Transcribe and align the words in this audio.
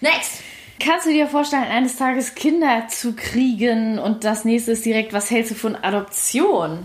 Next! 0.00 0.42
Kannst 0.80 1.06
du 1.06 1.10
dir 1.12 1.28
vorstellen, 1.28 1.64
eines 1.64 1.96
Tages 1.96 2.34
Kinder 2.34 2.88
zu 2.88 3.14
kriegen 3.14 3.98
und 3.98 4.24
das 4.24 4.44
nächste 4.44 4.72
ist 4.72 4.84
direkt, 4.84 5.12
was 5.12 5.30
hältst 5.30 5.52
du 5.52 5.54
von 5.54 5.76
Adoption? 5.76 6.80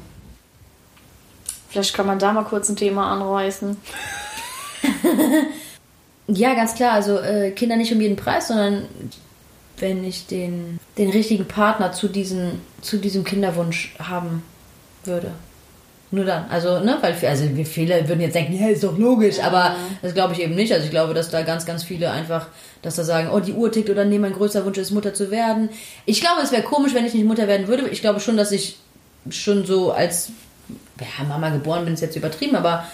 Vielleicht 1.69 1.93
kann 1.93 2.05
man 2.05 2.19
da 2.19 2.31
mal 2.31 2.45
kurz 2.45 2.69
ein 2.69 2.75
Thema 2.75 3.11
anreißen. 3.11 3.77
ja, 6.27 6.53
ganz 6.53 6.75
klar. 6.75 6.93
Also 6.93 7.19
äh, 7.19 7.51
Kinder 7.51 7.75
nicht 7.75 7.91
um 7.93 8.01
jeden 8.01 8.15
Preis, 8.15 8.47
sondern 8.47 8.87
wenn 9.77 10.03
ich 10.03 10.27
den, 10.27 10.79
den 10.97 11.09
richtigen 11.09 11.47
Partner 11.47 11.91
zu, 11.91 12.07
diesen, 12.07 12.61
zu 12.81 12.97
diesem 12.97 13.23
Kinderwunsch 13.23 13.95
haben 13.99 14.43
würde. 15.03 15.31
Nur 16.11 16.25
dann. 16.25 16.45
Also, 16.49 16.79
ne, 16.79 16.97
weil 17.01 17.15
also 17.27 17.45
viele 17.65 18.07
würden 18.07 18.21
jetzt 18.21 18.33
denken, 18.33 18.59
ja, 18.59 18.69
ist 18.69 18.83
doch 18.83 18.97
logisch, 18.97 19.37
ja. 19.37 19.45
aber 19.45 19.75
das 20.01 20.15
glaube 20.15 20.33
ich 20.33 20.41
eben 20.41 20.55
nicht. 20.55 20.73
Also 20.73 20.85
ich 20.85 20.91
glaube, 20.91 21.13
dass 21.13 21.29
da 21.29 21.43
ganz, 21.43 21.65
ganz 21.67 21.83
viele 21.83 22.09
einfach, 22.09 22.47
dass 22.81 22.95
da 22.95 23.03
sagen, 23.03 23.29
oh, 23.31 23.39
die 23.39 23.53
Uhr 23.53 23.71
tickt 23.71 23.89
oder 23.91 24.05
nee, 24.05 24.17
mein 24.17 24.33
größter 24.33 24.65
Wunsch 24.65 24.79
ist, 24.79 24.89
Mutter 24.89 25.13
zu 25.13 25.29
werden. 25.29 25.69
Ich 26.05 26.19
glaube, 26.21 26.41
es 26.41 26.51
wäre 26.51 26.63
komisch, 26.63 26.95
wenn 26.95 27.05
ich 27.05 27.13
nicht 27.13 27.25
Mutter 27.25 27.47
werden 27.47 27.67
würde. 27.67 27.87
Ich 27.89 28.01
glaube 28.01 28.19
schon, 28.19 28.37
dass 28.37 28.51
ich 28.51 28.77
schon 29.29 29.65
so 29.65 29.91
als 29.91 30.31
ja, 30.99 31.23
Mama 31.25 31.49
geboren 31.49 31.85
bin, 31.85 31.93
ist 31.93 32.01
jetzt 32.01 32.15
übertrieben, 32.15 32.55
aber 32.55 32.85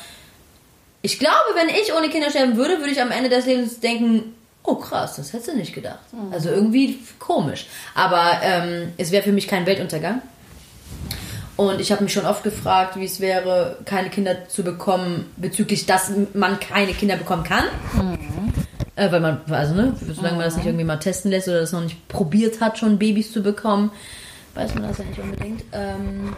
ich 1.02 1.20
glaube, 1.20 1.54
wenn 1.56 1.70
ich 1.70 1.94
ohne 1.94 2.10
Kinder 2.10 2.30
sterben 2.30 2.58
würde, 2.58 2.80
würde 2.80 2.92
ich 2.92 3.02
am 3.02 3.12
Ende 3.12 3.30
des 3.30 3.46
Lebens 3.46 3.80
denken, 3.80 4.36
oh 4.64 4.76
krass, 4.76 5.16
das 5.16 5.32
hättest 5.32 5.50
du 5.50 5.56
nicht 5.56 5.74
gedacht. 5.74 6.00
Mhm. 6.12 6.34
Also 6.34 6.50
irgendwie 6.50 7.00
komisch. 7.20 7.68
Aber 7.94 8.40
ähm, 8.42 8.92
es 8.98 9.12
wäre 9.12 9.24
für 9.24 9.32
mich 9.32 9.48
kein 9.48 9.66
Weltuntergang. 9.66 10.22
Und 11.58 11.80
ich 11.80 11.92
habe 11.92 12.04
mich 12.04 12.12
schon 12.12 12.26
oft 12.26 12.44
gefragt, 12.44 12.98
wie 12.98 13.06
es 13.06 13.22
wäre, 13.22 13.78
keine 13.86 14.10
Kinder 14.10 14.50
zu 14.50 14.64
bekommen, 14.64 15.32
bezüglich, 15.38 15.86
dass 15.86 16.12
man 16.34 16.60
keine 16.60 16.94
Kinder 16.94 17.16
bekommen 17.16 17.44
kann. 17.44 17.64
Mhm. 17.94 18.54
Äh, 18.98 19.12
weil 19.12 19.22
man, 19.22 19.42
also 19.50 19.74
ne, 19.74 19.94
solange 20.00 20.32
mhm. 20.32 20.38
man 20.38 20.46
das 20.46 20.58
nicht 20.58 20.66
irgendwie 20.66 20.86
mal 20.86 20.98
testen 20.98 21.32
lässt 21.32 21.48
oder 21.48 21.62
das 21.62 21.72
noch 21.72 21.82
nicht 21.82 22.08
probiert 22.08 22.62
hat, 22.62 22.78
schon 22.78 22.98
Babys 22.98 23.32
zu 23.32 23.42
bekommen, 23.42 23.92
weiß 24.54 24.74
man 24.76 24.84
das 24.84 24.98
ja 24.98 25.06
nicht 25.06 25.20
unbedingt. 25.20 25.64
Ähm 25.72 26.36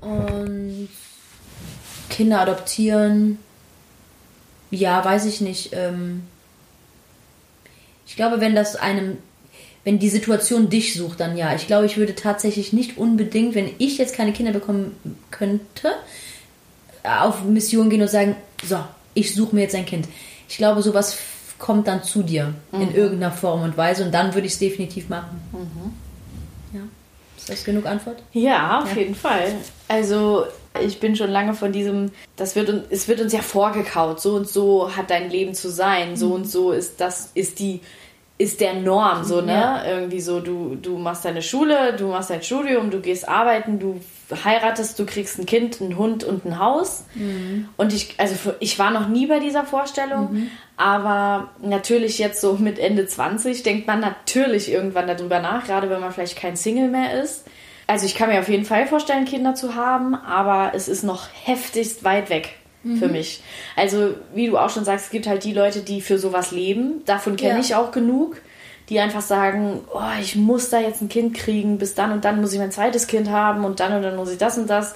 und 0.00 0.88
Kinder 2.08 2.40
adoptieren, 2.40 3.38
ja, 4.70 5.04
weiß 5.04 5.24
ich 5.26 5.40
nicht. 5.40 5.70
Ähm 5.72 6.24
ich 8.06 8.16
glaube, 8.16 8.40
wenn 8.40 8.54
das 8.54 8.76
einem 8.76 9.18
wenn 9.84 9.98
die 9.98 10.08
Situation 10.08 10.68
dich 10.68 10.94
sucht, 10.94 11.20
dann 11.20 11.36
ja. 11.36 11.54
Ich 11.54 11.66
glaube, 11.66 11.86
ich 11.86 11.96
würde 11.96 12.14
tatsächlich 12.14 12.72
nicht 12.72 12.98
unbedingt, 12.98 13.54
wenn 13.54 13.70
ich 13.78 13.98
jetzt 13.98 14.14
keine 14.14 14.32
Kinder 14.32 14.52
bekommen 14.52 14.96
könnte, 15.30 15.92
auf 17.02 17.42
Mission 17.44 17.90
gehen 17.90 18.02
und 18.02 18.08
sagen, 18.08 18.36
so, 18.64 18.78
ich 19.14 19.34
suche 19.34 19.54
mir 19.54 19.62
jetzt 19.62 19.74
ein 19.74 19.86
Kind. 19.86 20.06
Ich 20.48 20.56
glaube, 20.56 20.82
sowas 20.82 21.18
kommt 21.58 21.88
dann 21.88 22.02
zu 22.02 22.22
dir 22.22 22.54
mhm. 22.70 22.80
in 22.80 22.94
irgendeiner 22.94 23.32
Form 23.32 23.62
und 23.62 23.76
Weise 23.76 24.04
und 24.04 24.12
dann 24.12 24.34
würde 24.34 24.46
ich 24.46 24.54
es 24.54 24.58
definitiv 24.58 25.08
machen. 25.08 25.40
Mhm. 25.52 26.78
Ja. 26.78 26.82
Ist 27.36 27.48
das 27.48 27.64
genug 27.64 27.86
Antwort? 27.86 28.22
Ja, 28.32 28.82
auf 28.82 28.94
ja. 28.94 29.02
jeden 29.02 29.14
Fall. 29.14 29.54
Also 29.88 30.44
ich 30.80 31.00
bin 31.00 31.16
schon 31.16 31.30
lange 31.30 31.54
von 31.54 31.72
diesem, 31.72 32.10
das 32.36 32.56
wird 32.56 32.90
es 32.90 33.08
wird 33.08 33.20
uns 33.20 33.32
ja 33.32 33.42
vorgekaut, 33.42 34.20
so 34.20 34.34
und 34.34 34.48
so 34.48 34.96
hat 34.96 35.10
dein 35.10 35.30
Leben 35.30 35.54
zu 35.54 35.70
sein, 35.70 36.16
so 36.16 36.28
mhm. 36.28 36.32
und 36.32 36.50
so 36.50 36.72
ist 36.72 37.00
das 37.00 37.30
ist 37.34 37.58
die 37.58 37.80
ist 38.42 38.60
der 38.60 38.74
Norm, 38.74 39.22
so, 39.24 39.40
ne? 39.40 39.52
Ja. 39.52 39.84
Irgendwie 39.84 40.20
so, 40.20 40.40
du, 40.40 40.74
du 40.74 40.98
machst 40.98 41.24
deine 41.24 41.42
Schule, 41.42 41.94
du 41.96 42.08
machst 42.08 42.30
dein 42.30 42.42
Studium, 42.42 42.90
du 42.90 43.00
gehst 43.00 43.28
arbeiten, 43.28 43.78
du 43.78 44.00
heiratest, 44.44 44.98
du 44.98 45.06
kriegst 45.06 45.38
ein 45.38 45.46
Kind, 45.46 45.80
einen 45.80 45.96
Hund 45.96 46.24
und 46.24 46.44
ein 46.44 46.58
Haus. 46.58 47.04
Mhm. 47.14 47.68
Und 47.76 47.92
ich, 47.92 48.14
also 48.18 48.34
ich 48.58 48.78
war 48.78 48.90
noch 48.90 49.08
nie 49.08 49.26
bei 49.26 49.38
dieser 49.38 49.64
Vorstellung, 49.64 50.32
mhm. 50.32 50.50
aber 50.76 51.50
natürlich 51.62 52.18
jetzt 52.18 52.40
so 52.40 52.54
mit 52.54 52.78
Ende 52.78 53.06
20 53.06 53.62
denkt 53.62 53.86
man 53.86 54.00
natürlich 54.00 54.70
irgendwann 54.70 55.06
darüber 55.06 55.38
nach, 55.38 55.64
gerade 55.64 55.88
wenn 55.88 56.00
man 56.00 56.12
vielleicht 56.12 56.36
kein 56.36 56.56
Single 56.56 56.88
mehr 56.88 57.22
ist. 57.22 57.44
Also 57.86 58.06
ich 58.06 58.14
kann 58.14 58.28
mir 58.28 58.40
auf 58.40 58.48
jeden 58.48 58.64
Fall 58.64 58.86
vorstellen, 58.86 59.24
Kinder 59.24 59.54
zu 59.54 59.74
haben, 59.74 60.14
aber 60.14 60.72
es 60.74 60.88
ist 60.88 61.04
noch 61.04 61.28
heftigst 61.44 62.04
weit 62.04 62.30
weg 62.30 62.54
mhm. 62.82 62.96
für 62.96 63.08
mich. 63.08 63.42
Also, 63.76 64.14
wie 64.34 64.46
du 64.46 64.58
auch 64.58 64.70
schon 64.70 64.84
sagst, 64.84 65.06
es 65.06 65.10
gibt 65.10 65.26
halt 65.26 65.44
die 65.44 65.52
Leute, 65.52 65.80
die 65.80 66.00
für 66.00 66.18
sowas 66.18 66.50
leben. 66.50 67.02
Davon 67.04 67.36
kenne 67.36 67.54
ja. 67.54 67.60
ich 67.60 67.74
auch 67.74 67.92
genug, 67.92 68.40
die 68.88 69.00
einfach 69.00 69.22
sagen, 69.22 69.80
oh, 69.92 70.20
ich 70.20 70.36
muss 70.36 70.70
da 70.70 70.80
jetzt 70.80 71.00
ein 71.02 71.08
Kind 71.08 71.34
kriegen, 71.34 71.78
bis 71.78 71.94
dann 71.94 72.12
und 72.12 72.24
dann 72.24 72.40
muss 72.40 72.52
ich 72.52 72.58
mein 72.58 72.72
zweites 72.72 73.06
Kind 73.06 73.30
haben 73.30 73.64
und 73.64 73.80
dann 73.80 73.94
und 73.94 74.02
dann 74.02 74.16
muss 74.16 74.30
ich 74.30 74.38
das 74.38 74.58
und 74.58 74.68
das. 74.68 74.94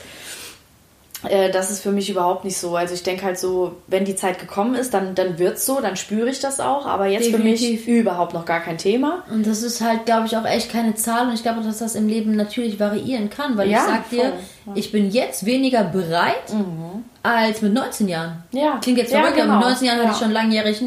Äh, 1.29 1.51
das 1.51 1.71
ist 1.71 1.83
für 1.83 1.93
mich 1.93 2.11
überhaupt 2.11 2.45
nicht 2.45 2.57
so. 2.57 2.77
Also 2.77 2.95
ich 2.95 3.03
denke 3.03 3.25
halt 3.25 3.39
so, 3.39 3.77
wenn 3.87 4.05
die 4.05 4.17
Zeit 4.17 4.39
gekommen 4.39 4.75
ist, 4.75 4.95
dann, 4.95 5.15
dann 5.15 5.39
wird 5.39 5.57
es 5.57 5.67
so, 5.67 5.81
dann 5.81 5.97
spüre 5.97 6.29
ich 6.29 6.41
das 6.41 6.61
auch. 6.61 6.87
Aber 6.87 7.07
jetzt 7.07 7.27
Definitiv. 7.27 7.85
für 7.85 7.91
mich 7.91 8.01
überhaupt 8.01 8.35
noch 8.35 8.45
gar 8.45 8.61
kein 8.61 8.79
Thema. 8.79 9.25
Und 9.31 9.47
das 9.47 9.63
ist 9.63 9.81
halt, 9.81 10.07
glaube 10.07 10.27
ich, 10.27 10.37
auch 10.37 10.45
echt 10.45 10.71
keine 10.71 10.95
Zahl. 10.95 11.29
Und 11.29 11.35
ich 11.35 11.43
glaube, 11.43 11.63
dass 11.63 11.79
das 11.79 11.95
im 11.95 12.09
Leben 12.09 12.37
natürlich 12.37 12.79
variieren 12.81 13.31
kann. 13.31 13.57
Weil 13.57 13.71
ja, 13.71 13.79
ich 13.79 13.85
sag 13.85 14.11
dir, 14.11 14.25
ja. 14.25 14.73
ich 14.75 14.93
bin 14.93 15.11
jetzt 15.11 15.47
weniger 15.47 15.85
bereit 15.85 16.53
mhm. 16.53 17.05
als 17.23 17.63
mit 17.63 17.73
19 17.73 18.09
Jahren. 18.09 18.45
Ja. 18.53 18.79
Klingt 18.83 18.99
jetzt 18.99 19.13
verrückt, 19.13 19.37
ja, 19.37 19.45
genau. 19.45 19.57
aber 19.57 19.67
mit 19.67 19.81
19 19.81 19.87
Jahren 19.87 19.99
hatte 20.01 20.13
ich 20.13 20.19
schon 20.19 20.33
langjährig, 20.33 20.83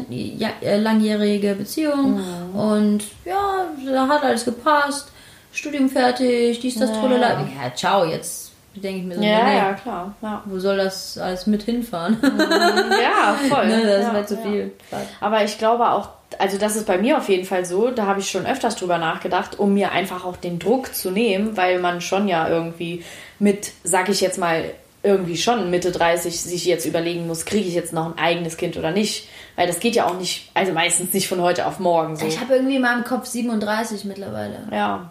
äh, 0.62 0.78
langjährige 0.78 1.54
Beziehung. 1.54 2.20
Mhm. 2.20 2.58
Und 2.58 3.04
ja, 3.24 3.66
da 3.86 4.08
hat 4.08 4.22
alles 4.22 4.44
gepasst. 4.44 5.08
Studium 5.52 5.88
fertig, 5.88 6.60
dies, 6.60 6.76
das, 6.76 6.90
ja. 6.90 6.96
Trollala. 6.96 7.40
Ja, 7.40 7.74
ciao, 7.74 8.04
jetzt 8.04 8.49
denke 8.74 9.00
ich 9.00 9.06
mir 9.06 9.16
so, 9.16 9.22
ja, 9.22 9.44
nee, 9.44 9.56
ja, 9.56 9.72
klar. 9.74 10.14
Ja. 10.22 10.42
Wo 10.44 10.58
soll 10.58 10.76
das 10.76 11.18
alles 11.18 11.46
mit 11.46 11.62
hinfahren? 11.62 12.18
ja, 12.22 13.34
voll. 13.48 13.66
ne, 13.68 13.82
das 13.82 13.90
ja, 13.90 13.98
ist 14.00 14.12
halt 14.12 14.28
zu 14.28 14.36
viel. 14.38 14.72
Aber 15.20 15.44
ich 15.44 15.58
glaube 15.58 15.90
auch, 15.90 16.10
also 16.38 16.58
das 16.58 16.76
ist 16.76 16.86
bei 16.86 16.98
mir 16.98 17.18
auf 17.18 17.28
jeden 17.28 17.44
Fall 17.44 17.64
so, 17.64 17.90
da 17.90 18.06
habe 18.06 18.20
ich 18.20 18.30
schon 18.30 18.46
öfters 18.46 18.76
drüber 18.76 18.98
nachgedacht, 18.98 19.58
um 19.58 19.74
mir 19.74 19.92
einfach 19.92 20.24
auch 20.24 20.36
den 20.36 20.58
Druck 20.58 20.94
zu 20.94 21.10
nehmen, 21.10 21.56
weil 21.56 21.80
man 21.80 22.00
schon 22.00 22.28
ja 22.28 22.48
irgendwie 22.48 23.04
mit, 23.38 23.72
sag 23.82 24.08
ich 24.08 24.20
jetzt 24.20 24.38
mal, 24.38 24.64
irgendwie 25.02 25.36
schon 25.36 25.70
Mitte 25.70 25.92
30 25.92 26.40
sich 26.40 26.66
jetzt 26.66 26.84
überlegen 26.84 27.26
muss, 27.26 27.46
kriege 27.46 27.66
ich 27.66 27.74
jetzt 27.74 27.92
noch 27.92 28.06
ein 28.06 28.18
eigenes 28.18 28.56
Kind 28.56 28.76
oder 28.76 28.90
nicht. 28.90 29.28
Weil 29.56 29.66
das 29.66 29.80
geht 29.80 29.94
ja 29.94 30.06
auch 30.06 30.18
nicht, 30.18 30.50
also 30.54 30.72
meistens 30.72 31.12
nicht 31.12 31.26
von 31.26 31.40
heute 31.40 31.66
auf 31.66 31.80
morgen 31.80 32.16
so. 32.16 32.26
Ich 32.26 32.40
habe 32.40 32.54
irgendwie 32.54 32.76
in 32.76 32.82
meinem 32.82 33.04
Kopf 33.04 33.26
37 33.26 34.04
mittlerweile. 34.04 34.68
Ja, 34.70 35.10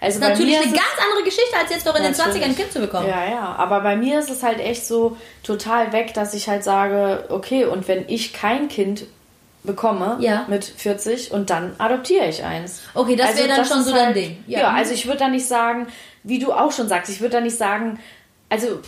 also 0.00 0.20
das 0.20 0.28
ist 0.28 0.38
natürlich 0.38 0.56
eine 0.56 0.66
ganz 0.66 0.96
andere 1.02 1.24
Geschichte, 1.24 1.56
als 1.58 1.70
jetzt 1.70 1.86
noch 1.86 1.96
in 1.96 2.02
natürlich. 2.02 2.34
den 2.34 2.42
20ern 2.42 2.44
ein 2.44 2.56
Kind 2.56 2.72
zu 2.72 2.80
bekommen. 2.80 3.08
Ja, 3.08 3.28
ja. 3.28 3.54
Aber 3.56 3.80
bei 3.80 3.96
mir 3.96 4.20
ist 4.20 4.30
es 4.30 4.42
halt 4.42 4.60
echt 4.60 4.86
so 4.86 5.16
total 5.42 5.92
weg, 5.92 6.14
dass 6.14 6.34
ich 6.34 6.48
halt 6.48 6.62
sage, 6.62 7.24
okay, 7.30 7.64
und 7.64 7.88
wenn 7.88 8.08
ich 8.08 8.32
kein 8.32 8.68
Kind 8.68 9.04
bekomme 9.64 10.16
ja. 10.20 10.46
mit 10.48 10.64
40 10.64 11.32
und 11.32 11.50
dann 11.50 11.74
adoptiere 11.78 12.26
ich 12.28 12.44
eins. 12.44 12.82
Okay, 12.94 13.16
das 13.16 13.30
also 13.30 13.38
wäre 13.40 13.48
dann 13.48 13.64
schon 13.64 13.82
so 13.82 13.92
halt, 13.92 14.02
dein 14.02 14.14
Ding. 14.14 14.44
Ja, 14.46 14.60
ja 14.60 14.70
also 14.70 14.94
ich 14.94 15.06
würde 15.06 15.18
da 15.18 15.28
nicht 15.28 15.46
sagen, 15.46 15.88
wie 16.22 16.38
du 16.38 16.52
auch 16.52 16.72
schon 16.72 16.88
sagst, 16.88 17.10
ich 17.10 17.20
würde 17.20 17.36
da 17.36 17.40
nicht 17.40 17.56
sagen, 17.56 17.98
also 18.48 18.80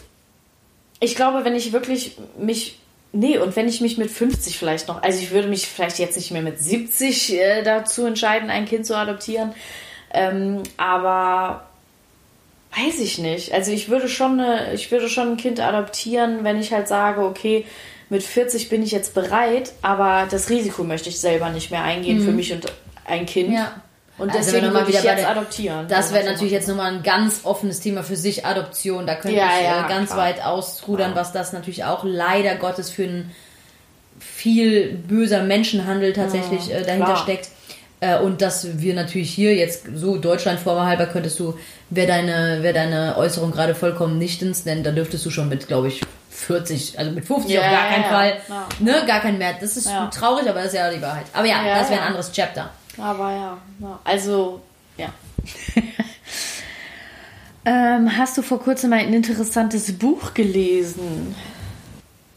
ich 1.00 1.16
glaube, 1.16 1.44
wenn 1.44 1.56
ich 1.56 1.72
wirklich 1.72 2.16
mich 2.38 2.76
Nee, 3.12 3.38
und 3.38 3.56
wenn 3.56 3.66
ich 3.66 3.80
mich 3.80 3.98
mit 3.98 4.08
50 4.08 4.56
vielleicht 4.56 4.86
noch, 4.86 5.02
also 5.02 5.18
ich 5.18 5.32
würde 5.32 5.48
mich 5.48 5.66
vielleicht 5.66 5.98
jetzt 5.98 6.16
nicht 6.16 6.30
mehr 6.30 6.42
mit 6.42 6.60
70 6.60 7.32
äh, 7.32 7.62
dazu 7.64 8.06
entscheiden, 8.06 8.50
ein 8.50 8.66
Kind 8.66 8.86
zu 8.86 8.96
adoptieren, 8.96 9.52
ähm, 10.12 10.62
aber 10.76 11.64
weiß 12.76 13.00
ich 13.00 13.18
nicht. 13.18 13.52
Also 13.52 13.72
ich 13.72 13.88
würde 13.88 14.08
schon 14.08 14.40
eine, 14.40 14.74
ich 14.74 14.90
würde 14.90 15.08
schon 15.08 15.32
ein 15.32 15.36
Kind 15.36 15.60
adoptieren, 15.60 16.44
wenn 16.44 16.58
ich 16.60 16.72
halt 16.72 16.88
sage, 16.88 17.22
okay, 17.22 17.66
mit 18.08 18.22
40 18.22 18.68
bin 18.68 18.82
ich 18.82 18.90
jetzt 18.90 19.14
bereit, 19.14 19.72
aber 19.82 20.26
das 20.30 20.50
Risiko 20.50 20.84
möchte 20.84 21.08
ich 21.08 21.20
selber 21.20 21.50
nicht 21.50 21.70
mehr 21.70 21.82
eingehen 21.82 22.20
mhm. 22.20 22.24
für 22.24 22.32
mich 22.32 22.52
und 22.52 22.66
ein 23.04 23.26
Kind. 23.26 23.52
Ja. 23.52 23.82
Und 24.18 24.30
also 24.30 24.52
deswegen 24.52 24.72
würde 24.74 24.90
ich 24.90 25.02
jetzt 25.02 25.26
adoptieren. 25.26 25.88
Das 25.88 26.12
wäre 26.12 26.26
natürlich 26.26 26.52
jetzt 26.52 26.68
nochmal 26.68 26.92
ein 26.92 27.02
ganz 27.02 27.40
offenes 27.44 27.80
Thema 27.80 28.02
für 28.02 28.16
sich, 28.16 28.44
Adoption. 28.44 29.06
Da 29.06 29.14
könnte 29.14 29.38
ja, 29.38 29.48
ich 29.58 29.64
ja, 29.64 29.86
äh, 29.86 29.88
ganz 29.88 30.10
klar. 30.10 30.26
weit 30.26 30.44
ausrudern, 30.44 31.12
was 31.14 31.32
das 31.32 31.54
natürlich 31.54 31.84
auch 31.84 32.04
leider 32.04 32.56
Gottes 32.56 32.90
für 32.90 33.04
ein 33.04 33.30
viel 34.18 34.92
böser 34.92 35.42
Menschenhandel 35.42 36.12
tatsächlich 36.12 36.66
ja, 36.66 36.76
äh, 36.76 36.82
dahinter 36.82 37.06
klar. 37.06 37.16
steckt. 37.16 37.48
Äh, 38.00 38.18
und 38.18 38.40
dass 38.40 38.78
wir 38.80 38.94
natürlich 38.94 39.30
hier 39.30 39.54
jetzt 39.54 39.84
so 39.94 40.16
Deutschland 40.16 40.58
vorhalber 40.58 41.06
könntest 41.06 41.38
du, 41.38 41.58
wäre 41.90 42.06
deine, 42.06 42.62
wär 42.62 42.72
deine 42.72 43.16
Äußerung 43.16 43.52
gerade 43.52 43.74
vollkommen 43.74 44.18
nichtens, 44.18 44.64
denn 44.64 44.82
da 44.82 44.90
dürftest 44.90 45.26
du 45.26 45.30
schon 45.30 45.48
mit, 45.48 45.68
glaube 45.68 45.88
ich, 45.88 46.00
40, 46.30 46.98
also 46.98 47.10
mit 47.10 47.26
50 47.26 47.54
yeah, 47.54 47.62
auf 47.62 47.70
gar 47.70 47.88
keinen 47.90 48.02
yeah, 48.02 48.10
Fall, 48.10 48.40
ja. 48.48 48.68
ne, 48.78 49.06
gar 49.06 49.20
kein 49.20 49.36
mehr. 49.36 49.54
Das 49.60 49.76
ist 49.76 49.86
ja. 49.86 50.06
traurig, 50.06 50.48
aber 50.48 50.60
das 50.60 50.68
ist 50.68 50.74
ja 50.74 50.90
die 50.90 51.02
Wahrheit. 51.02 51.26
Aber 51.34 51.46
ja, 51.46 51.64
ja 51.64 51.78
das 51.78 51.90
wäre 51.90 52.00
ein 52.00 52.06
anderes 52.06 52.32
Chapter. 52.32 52.70
Aber 52.96 53.30
ja, 53.32 53.58
also, 54.04 54.62
ja. 54.96 55.08
ähm, 57.66 58.16
hast 58.16 58.38
du 58.38 58.42
vor 58.42 58.60
kurzem 58.60 58.92
ein 58.94 59.12
interessantes 59.12 59.92
Buch 59.98 60.32
gelesen? 60.32 61.34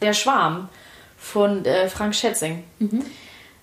Der 0.01 0.13
Schwarm 0.13 0.67
von 1.17 1.63
äh, 1.63 1.87
Frank 1.87 2.13
Schätzing. 2.15 2.63
Mhm. 2.79 3.03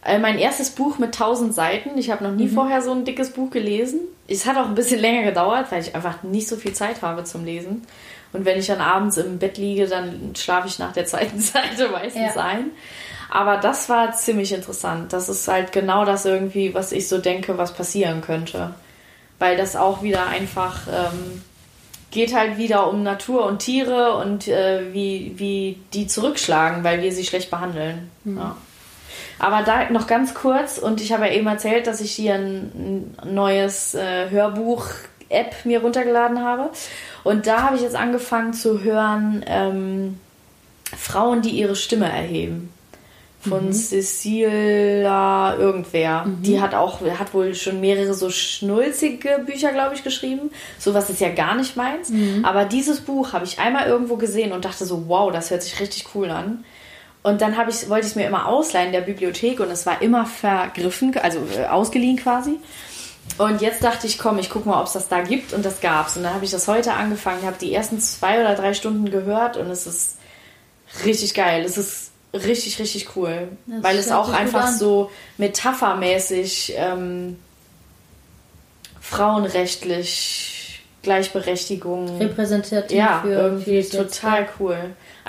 Äh, 0.05 0.19
mein 0.19 0.39
erstes 0.39 0.71
Buch 0.71 0.99
mit 0.99 1.09
1000 1.09 1.55
Seiten. 1.55 1.99
Ich 1.99 2.11
habe 2.11 2.25
noch 2.25 2.33
nie 2.33 2.47
mhm. 2.47 2.55
vorher 2.55 2.83
so 2.83 2.93
ein 2.93 3.05
dickes 3.05 3.31
Buch 3.31 3.51
gelesen. 3.51 4.01
Es 4.29 4.47
hat 4.47 4.57
auch 4.57 4.67
ein 4.67 4.75
bisschen 4.75 5.01
länger 5.01 5.25
gedauert, 5.25 5.71
weil 5.71 5.83
ich 5.83 5.95
einfach 5.95 6.23
nicht 6.23 6.49
so 6.49 6.57
viel 6.57 6.73
Zeit 6.73 7.03
habe 7.03 7.25
zum 7.25 7.45
Lesen. 7.45 7.87
Und 8.33 8.45
wenn 8.45 8.59
ich 8.59 8.69
dann 8.69 8.81
abends 8.81 9.17
im 9.17 9.39
Bett 9.39 9.59
liege, 9.59 9.87
dann 9.87 10.35
schlafe 10.37 10.69
ich 10.69 10.79
nach 10.79 10.93
der 10.93 11.07
zweiten 11.07 11.41
Seite 11.41 11.89
meistens 11.89 12.35
ja. 12.35 12.43
ein. 12.43 12.71
Aber 13.29 13.59
das 13.59 13.89
war 13.89 14.13
ziemlich 14.13 14.53
interessant. 14.53 15.13
Das 15.13 15.29
ist 15.29 15.47
halt 15.47 15.73
genau 15.73 16.05
das 16.05 16.25
irgendwie, 16.25 16.75
was 16.75 16.93
ich 16.93 17.07
so 17.07 17.19
denke, 17.19 17.59
was 17.59 17.75
passieren 17.75 18.23
könnte. 18.23 18.75
Weil 19.39 19.57
das 19.57 19.77
auch 19.77 20.03
wieder 20.03 20.27
einfach 20.27 20.87
ähm, 20.89 21.43
geht 22.11 22.35
halt 22.35 22.59
wieder 22.59 22.89
um 22.91 23.03
Natur 23.03 23.47
und 23.47 23.61
Tiere 23.61 24.17
und 24.17 24.49
äh, 24.49 24.93
wie, 24.93 25.35
wie 25.37 25.79
die 25.93 26.07
zurückschlagen, 26.07 26.83
weil 26.83 27.03
wir 27.03 27.13
sie 27.13 27.25
schlecht 27.25 27.51
behandeln. 27.51 28.11
Mhm. 28.25 28.39
Ja. 28.39 28.57
Aber 29.39 29.63
da 29.63 29.91
noch 29.91 30.07
ganz 30.07 30.35
kurz, 30.35 30.79
und 30.79 31.01
ich 31.01 31.13
habe 31.13 31.27
ja 31.27 31.33
eben 31.33 31.47
erzählt, 31.47 31.87
dass 31.87 32.01
ich 32.01 32.13
hier 32.13 32.35
ein, 32.35 33.15
neues 33.25 33.95
äh, 33.95 34.31
Hörbuch-App 34.31 35.65
mir 35.65 35.81
runtergeladen 35.81 36.43
habe. 36.45 36.71
Und 37.25 37.47
da 37.47 37.63
habe 37.63 37.77
ich 37.77 37.83
jetzt 37.83 37.97
angefangen 37.97 38.53
zu 38.53 38.83
hören 38.83 39.45
ähm, 39.47 40.21
Frauen, 40.97 41.43
die 41.43 41.51
ihre 41.51 41.77
Stimme 41.77 42.11
erheben. 42.11 42.73
Von 43.41 43.69
mhm. 43.69 43.73
Cecilia 43.73 45.57
irgendwer. 45.57 46.27
Mhm. 46.27 46.43
Die 46.43 46.61
hat 46.61 46.75
auch, 46.75 47.01
hat 47.19 47.33
wohl 47.33 47.55
schon 47.55 47.81
mehrere 47.81 48.13
so 48.13 48.29
schnulzige 48.29 49.43
Bücher, 49.47 49.73
glaube 49.73 49.95
ich, 49.95 50.05
geschrieben. 50.05 50.51
Sowas 50.79 51.09
ist 51.09 51.23
ja 51.23 51.31
gar 51.31 51.55
nicht 51.55 51.75
meins. 51.75 52.11
Mhm. 52.11 52.45
Aber 52.45 52.67
dieses 52.67 53.01
Buch 53.01 53.33
habe 53.33 53.47
ich 53.47 53.59
einmal 53.59 53.87
irgendwo 53.87 54.17
gesehen 54.17 54.53
und 54.53 54.67
dachte 54.67 54.85
so, 54.85 55.09
wow, 55.09 55.33
das 55.33 55.51
hört 55.51 55.63
sich 55.63 55.81
richtig 55.81 56.15
cool 56.15 56.31
an. 56.31 56.65
Und 57.23 57.43
dann 57.43 57.53
ich, 57.69 57.89
wollte 57.89 58.07
ich 58.07 58.13
es 58.13 58.17
mir 58.17 58.27
immer 58.27 58.47
ausleihen 58.47 58.87
in 58.87 58.93
der 58.93 59.03
Bibliothek 59.03 59.61
und 59.61 59.71
es 59.71 59.85
war 59.85 60.01
immer 60.01 60.25
vergriffen, 60.25 61.17
also 61.19 61.41
äh, 61.57 61.67
ausgeliehen 61.67 62.17
quasi. 62.17 62.59
Und 63.37 63.61
jetzt 63.61 63.85
dachte 63.85 64.07
ich, 64.07 64.19
komm, 64.19 64.39
ich 64.39 64.51
gucke 64.51 64.69
mal, 64.69 64.81
ob 64.81 64.87
es 64.87 64.95
das 64.95 65.09
da 65.09 65.21
gibt 65.21 65.53
und 65.53 65.65
das 65.65 65.81
gab's. 65.81 66.17
Und 66.17 66.23
dann 66.23 66.35
habe 66.35 66.45
ich 66.45 66.51
das 66.51 66.67
heute 66.67 66.95
angefangen, 66.95 67.45
habe 67.45 67.57
die 67.61 67.73
ersten 67.73 68.01
zwei 68.01 68.41
oder 68.41 68.55
drei 68.55 68.75
Stunden 68.75 69.11
gehört 69.11 69.57
und 69.57 69.71
es 69.71 69.87
ist 69.87 70.17
richtig 71.05 71.35
geil. 71.35 71.65
Es 71.65 71.77
ist 71.77 72.11
richtig, 72.33 72.79
richtig 72.79 73.17
cool. 73.17 73.49
Das 73.67 73.83
weil 73.83 73.99
es 73.99 74.11
auch 74.11 74.33
einfach 74.33 74.69
so 74.69 75.11
metaphermäßig 75.37 76.75
ähm, 76.77 77.39
frauenrechtlich 79.01 80.60
Gleichberechtigung 81.03 82.19
repräsentativ 82.19 82.97
ja, 82.97 83.23
irgendwie 83.25 83.83
total 83.83 84.47
cool 84.59 84.77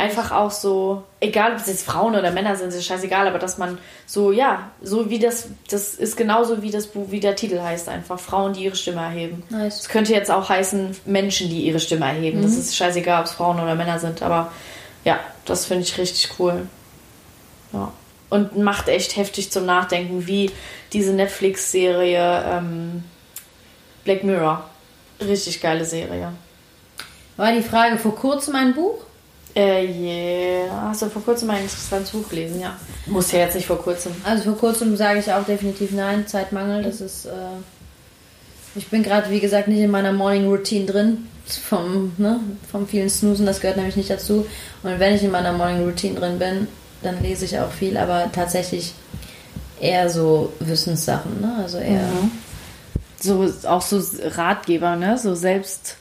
einfach 0.01 0.31
auch 0.31 0.51
so, 0.51 1.03
egal 1.19 1.51
ob 1.51 1.59
es 1.59 1.67
jetzt 1.67 1.85
Frauen 1.85 2.15
oder 2.15 2.31
Männer 2.31 2.55
sind, 2.55 2.69
ist 2.69 2.85
scheißegal, 2.85 3.27
aber 3.27 3.37
dass 3.37 3.59
man 3.59 3.77
so, 4.07 4.31
ja, 4.31 4.71
so 4.81 5.09
wie 5.09 5.19
das, 5.19 5.49
das 5.69 5.93
ist 5.95 6.17
genauso 6.17 6.63
wie 6.63 6.71
das 6.71 6.87
Buch, 6.87 7.11
wie 7.11 7.19
der 7.19 7.35
Titel 7.35 7.61
heißt, 7.61 7.87
einfach 7.87 8.19
Frauen, 8.19 8.53
die 8.53 8.63
ihre 8.63 8.75
Stimme 8.75 9.01
erheben. 9.01 9.43
Es 9.49 9.53
nice. 9.53 9.89
könnte 9.89 10.13
jetzt 10.13 10.31
auch 10.31 10.49
heißen 10.49 10.97
Menschen, 11.05 11.49
die 11.49 11.61
ihre 11.61 11.79
Stimme 11.79 12.05
erheben. 12.05 12.39
Mhm. 12.39 12.43
Das 12.43 12.57
ist 12.57 12.75
scheißegal, 12.75 13.19
ob 13.19 13.27
es 13.27 13.33
Frauen 13.33 13.59
oder 13.59 13.75
Männer 13.75 13.99
sind, 13.99 14.23
aber 14.23 14.51
ja, 15.03 15.19
das 15.45 15.65
finde 15.65 15.83
ich 15.83 15.97
richtig 15.97 16.29
cool. 16.39 16.67
Ja. 17.73 17.91
Und 18.29 18.57
macht 18.57 18.87
echt 18.87 19.17
heftig 19.17 19.51
zum 19.51 19.65
Nachdenken, 19.65 20.25
wie 20.25 20.51
diese 20.93 21.13
Netflix-Serie 21.13 22.43
ähm, 22.47 23.03
Black 24.03 24.23
Mirror. 24.23 24.69
Richtig 25.21 25.61
geile 25.61 25.85
Serie. 25.85 26.33
War 27.37 27.51
die 27.53 27.61
Frage 27.61 27.97
vor 27.97 28.15
kurzem 28.15 28.55
ein 28.55 28.73
Buch? 28.73 29.05
Äh, 29.55 29.85
yeah. 29.85 30.89
Hast 30.89 31.01
du 31.01 31.09
vor 31.09 31.23
kurzem 31.23 31.49
ein 31.49 31.63
interessantes 31.63 32.11
Buch 32.11 32.27
gelesen? 32.29 32.61
Ja. 32.61 32.77
Muss 33.05 33.31
ja 33.31 33.39
jetzt 33.39 33.55
nicht 33.55 33.67
vor 33.67 33.81
kurzem. 33.81 34.13
Also 34.23 34.43
vor 34.43 34.57
kurzem 34.57 34.95
sage 34.95 35.19
ich 35.19 35.31
auch 35.31 35.45
definitiv 35.45 35.91
nein. 35.91 36.25
Zeitmangel, 36.27 36.83
das 36.83 37.01
ist. 37.01 37.25
Äh, 37.25 37.29
ich 38.75 38.87
bin 38.87 39.03
gerade, 39.03 39.29
wie 39.29 39.41
gesagt, 39.41 39.67
nicht 39.67 39.79
in 39.79 39.91
meiner 39.91 40.13
Morning 40.13 40.47
Routine 40.47 40.85
drin. 40.85 41.27
Vom, 41.67 42.13
ne, 42.17 42.39
vom 42.71 42.87
vielen 42.87 43.09
Snoosen, 43.09 43.45
das 43.45 43.59
gehört 43.59 43.75
nämlich 43.75 43.97
nicht 43.97 44.09
dazu. 44.09 44.45
Und 44.83 44.99
wenn 44.99 45.15
ich 45.15 45.23
in 45.23 45.31
meiner 45.31 45.51
Morning 45.51 45.83
Routine 45.83 46.17
drin 46.17 46.39
bin, 46.39 46.67
dann 47.01 47.21
lese 47.21 47.43
ich 47.43 47.59
auch 47.59 47.71
viel, 47.71 47.97
aber 47.97 48.31
tatsächlich 48.31 48.93
eher 49.81 50.09
so 50.09 50.53
Wissenssachen, 50.59 51.41
ne? 51.41 51.55
Also 51.61 51.79
eher. 51.79 52.03
Mhm. 52.03 52.31
So, 53.21 53.51
auch 53.67 53.81
so 53.81 54.01
Ratgeber, 54.35 54.95
ne? 54.95 55.17
So 55.17 55.35
selbst 55.35 55.97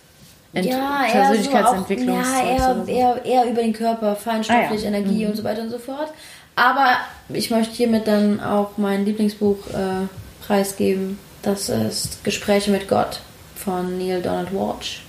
Ent 0.52 0.66
ja, 0.66 1.04
Persönlichkeitsentwicklung. 1.10 2.24
So 2.24 2.30
ja, 2.30 2.42
eher, 2.42 2.84
eher, 2.88 3.24
eher 3.24 3.50
über 3.50 3.62
den 3.62 3.72
Körper, 3.72 4.16
feinstoffliche 4.16 4.88
ah, 4.88 4.90
ja. 4.90 4.96
Energie 4.96 5.24
mhm. 5.24 5.30
und 5.30 5.36
so 5.36 5.44
weiter 5.44 5.62
und 5.62 5.70
so 5.70 5.78
fort. 5.78 6.12
Aber 6.56 6.96
ich 7.28 7.50
möchte 7.50 7.74
hiermit 7.74 8.06
dann 8.06 8.40
auch 8.40 8.76
mein 8.76 9.04
Lieblingsbuch 9.04 9.68
äh, 9.68 10.06
preisgeben. 10.44 11.18
Das 11.42 11.68
ist 11.68 12.24
Gespräche 12.24 12.70
mit 12.70 12.88
Gott 12.88 13.20
von 13.54 13.98
Neil 13.98 14.20
Donald 14.20 14.52
Walsh. 14.52 15.02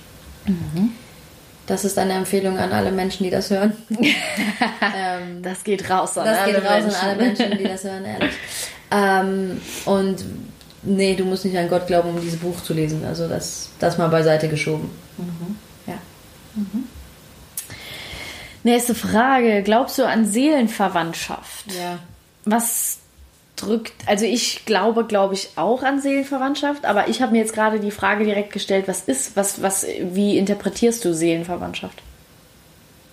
Mhm. 0.46 0.92
Das 1.66 1.84
ist 1.84 1.98
eine 1.98 2.14
Empfehlung 2.14 2.58
an 2.58 2.72
alle 2.72 2.92
Menschen, 2.92 3.24
die 3.24 3.30
das 3.30 3.50
hören. 3.50 3.72
ähm, 4.00 5.42
das 5.42 5.64
geht 5.64 5.88
raus 5.88 6.18
an 6.18 6.26
das 6.26 6.38
alle 6.38 6.54
geht 6.54 6.64
raus 6.64 6.82
Menschen. 6.82 6.94
an 6.94 7.08
alle 7.08 7.16
Menschen, 7.16 7.58
die 7.58 7.64
das 7.64 7.84
hören, 7.84 8.04
ehrlich. 8.04 8.32
Ähm, 8.94 9.58
und 9.86 10.22
nee, 10.82 11.14
du 11.14 11.24
musst 11.24 11.44
nicht 11.44 11.56
an 11.56 11.68
Gott 11.68 11.86
glauben, 11.86 12.10
um 12.10 12.20
dieses 12.20 12.38
Buch 12.38 12.60
zu 12.62 12.74
lesen. 12.74 13.04
Also 13.04 13.28
das, 13.28 13.70
das 13.78 13.98
mal 13.98 14.08
beiseite 14.08 14.48
geschoben. 14.48 14.90
Mhm. 15.18 15.56
Ja. 15.86 15.98
Mhm. 16.54 16.84
Nächste 18.64 18.94
Frage. 18.94 19.62
Glaubst 19.62 19.98
du 19.98 20.06
an 20.06 20.26
Seelenverwandtschaft? 20.26 21.72
Ja. 21.72 21.98
Was 22.44 22.98
drückt, 23.56 23.92
also 24.06 24.24
ich 24.24 24.64
glaube, 24.64 25.04
glaube 25.04 25.34
ich 25.34 25.50
auch 25.56 25.82
an 25.82 26.00
Seelenverwandtschaft, 26.00 26.84
aber 26.84 27.08
ich 27.08 27.22
habe 27.22 27.32
mir 27.32 27.38
jetzt 27.38 27.54
gerade 27.54 27.80
die 27.80 27.90
Frage 27.90 28.24
direkt 28.24 28.52
gestellt, 28.52 28.88
was 28.88 29.02
ist, 29.02 29.36
was, 29.36 29.62
was, 29.62 29.86
wie 30.00 30.38
interpretierst 30.38 31.04
du 31.04 31.14
Seelenverwandtschaft? 31.14 32.02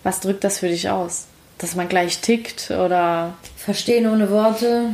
Was 0.03 0.21
drückt 0.21 0.43
das 0.43 0.59
für 0.59 0.69
dich 0.69 0.89
aus? 0.89 1.25
Dass 1.57 1.75
man 1.75 1.89
gleich 1.89 2.19
tickt 2.19 2.71
oder? 2.71 3.33
Verstehen 3.57 4.07
ohne 4.07 4.31
Worte, 4.31 4.93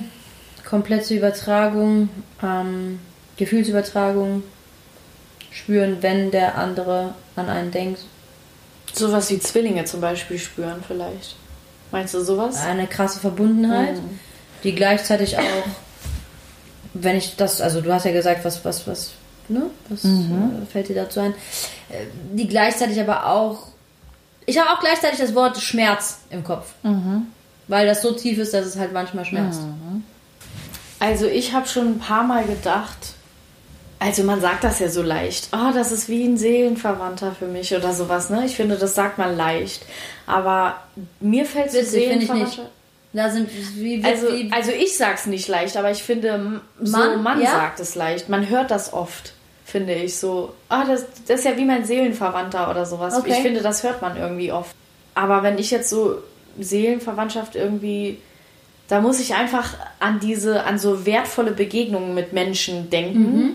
komplette 0.75 1.15
Übertragung, 1.15 2.09
ähm, 2.43 2.99
Gefühlsübertragung, 3.37 4.43
spüren, 5.49 5.99
wenn 6.01 6.31
der 6.31 6.57
andere 6.57 7.13
an 7.37 7.47
einen 7.47 7.71
denkt. 7.71 8.01
Sowas 8.91 9.29
wie 9.29 9.39
Zwillinge 9.39 9.85
zum 9.85 10.01
Beispiel 10.01 10.37
spüren 10.37 10.83
vielleicht. 10.85 11.37
Meinst 11.91 12.13
du 12.13 12.19
sowas? 12.19 12.61
Eine 12.61 12.87
krasse 12.87 13.21
Verbundenheit, 13.21 13.95
mhm. 13.95 14.19
die 14.65 14.75
gleichzeitig 14.75 15.37
auch, 15.37 15.65
wenn 16.93 17.15
ich 17.15 17.37
das, 17.37 17.61
also 17.61 17.79
du 17.79 17.93
hast 17.93 18.03
ja 18.03 18.11
gesagt, 18.11 18.43
was, 18.43 18.65
was, 18.65 18.85
was, 18.85 19.11
ne? 19.47 19.67
Was 19.87 20.03
mhm. 20.03 20.63
äh, 20.63 20.65
fällt 20.65 20.89
dir 20.89 20.95
dazu 20.95 21.21
ein? 21.21 21.31
Äh, 21.87 22.07
die 22.33 22.49
gleichzeitig 22.49 22.99
aber 22.99 23.27
auch, 23.27 23.67
ich 24.45 24.59
habe 24.59 24.71
auch 24.71 24.81
gleichzeitig 24.81 25.19
das 25.19 25.33
Wort 25.35 25.57
Schmerz 25.57 26.17
im 26.31 26.43
Kopf. 26.43 26.73
Mhm. 26.83 27.27
Weil 27.69 27.87
das 27.87 28.01
so 28.01 28.11
tief 28.11 28.39
ist, 28.39 28.53
dass 28.53 28.65
es 28.65 28.75
halt 28.75 28.91
manchmal 28.91 29.23
schmerzt. 29.23 29.61
Mhm. 29.61 30.03
Also 31.05 31.27
ich 31.27 31.53
habe 31.53 31.67
schon 31.67 31.87
ein 31.87 31.99
paar 31.99 32.23
Mal 32.23 32.45
gedacht, 32.45 32.97
also 33.99 34.23
man 34.23 34.41
sagt 34.41 34.63
das 34.63 34.79
ja 34.79 34.89
so 34.89 35.03
leicht. 35.03 35.49
Oh, 35.53 35.71
das 35.71 35.91
ist 35.91 36.09
wie 36.09 36.25
ein 36.25 36.37
Seelenverwandter 36.37 37.35
für 37.37 37.45
mich 37.45 37.75
oder 37.75 37.93
sowas, 37.93 38.31
ne? 38.31 38.43
Ich 38.45 38.55
finde, 38.55 38.75
das 38.75 38.95
sagt 38.95 39.19
man 39.19 39.37
leicht. 39.37 39.85
Aber 40.25 40.81
mir 41.19 41.45
fällt 41.45 41.71
so 41.71 41.81
Seelenverwandter... 41.81 42.69
Da 43.13 43.29
sind 43.29 43.49
wie, 43.77 44.03
wie, 44.03 44.05
also, 44.05 44.27
wie, 44.27 44.51
also 44.51 44.71
ich 44.71 44.97
sag's 44.97 45.25
nicht 45.25 45.47
leicht, 45.47 45.77
aber 45.77 45.89
ich 45.91 46.03
finde, 46.03 46.59
so 46.81 46.97
Mann, 46.97 47.23
Mann 47.23 47.41
ja? 47.41 47.51
sagt 47.51 47.79
es 47.79 47.95
leicht. 47.95 48.27
Man 48.27 48.49
hört 48.49 48.71
das 48.71 48.91
oft, 48.91 49.31
finde 49.63 49.93
ich 49.93 50.17
so. 50.17 50.53
Ah, 50.67 50.83
das, 50.83 51.05
das 51.25 51.39
ist 51.39 51.45
ja 51.45 51.55
wie 51.55 51.63
mein 51.63 51.85
Seelenverwandter 51.85 52.69
oder 52.69 52.85
sowas. 52.85 53.15
Okay. 53.15 53.31
Ich 53.31 53.37
finde, 53.37 53.61
das 53.61 53.83
hört 53.83 54.01
man 54.01 54.17
irgendwie 54.17 54.51
oft. 54.51 54.75
Aber 55.13 55.43
wenn 55.43 55.57
ich 55.59 55.71
jetzt 55.71 55.89
so 55.89 56.17
Seelenverwandtschaft 56.59 57.55
irgendwie 57.55 58.19
da 58.87 59.01
muss 59.01 59.19
ich 59.19 59.33
einfach 59.33 59.73
an 59.99 60.19
diese, 60.19 60.63
an 60.63 60.77
so 60.77 61.05
wertvolle 61.05 61.51
Begegnungen 61.51 62.13
mit 62.13 62.33
Menschen 62.33 62.89
denken, 62.89 63.19
mhm. 63.19 63.49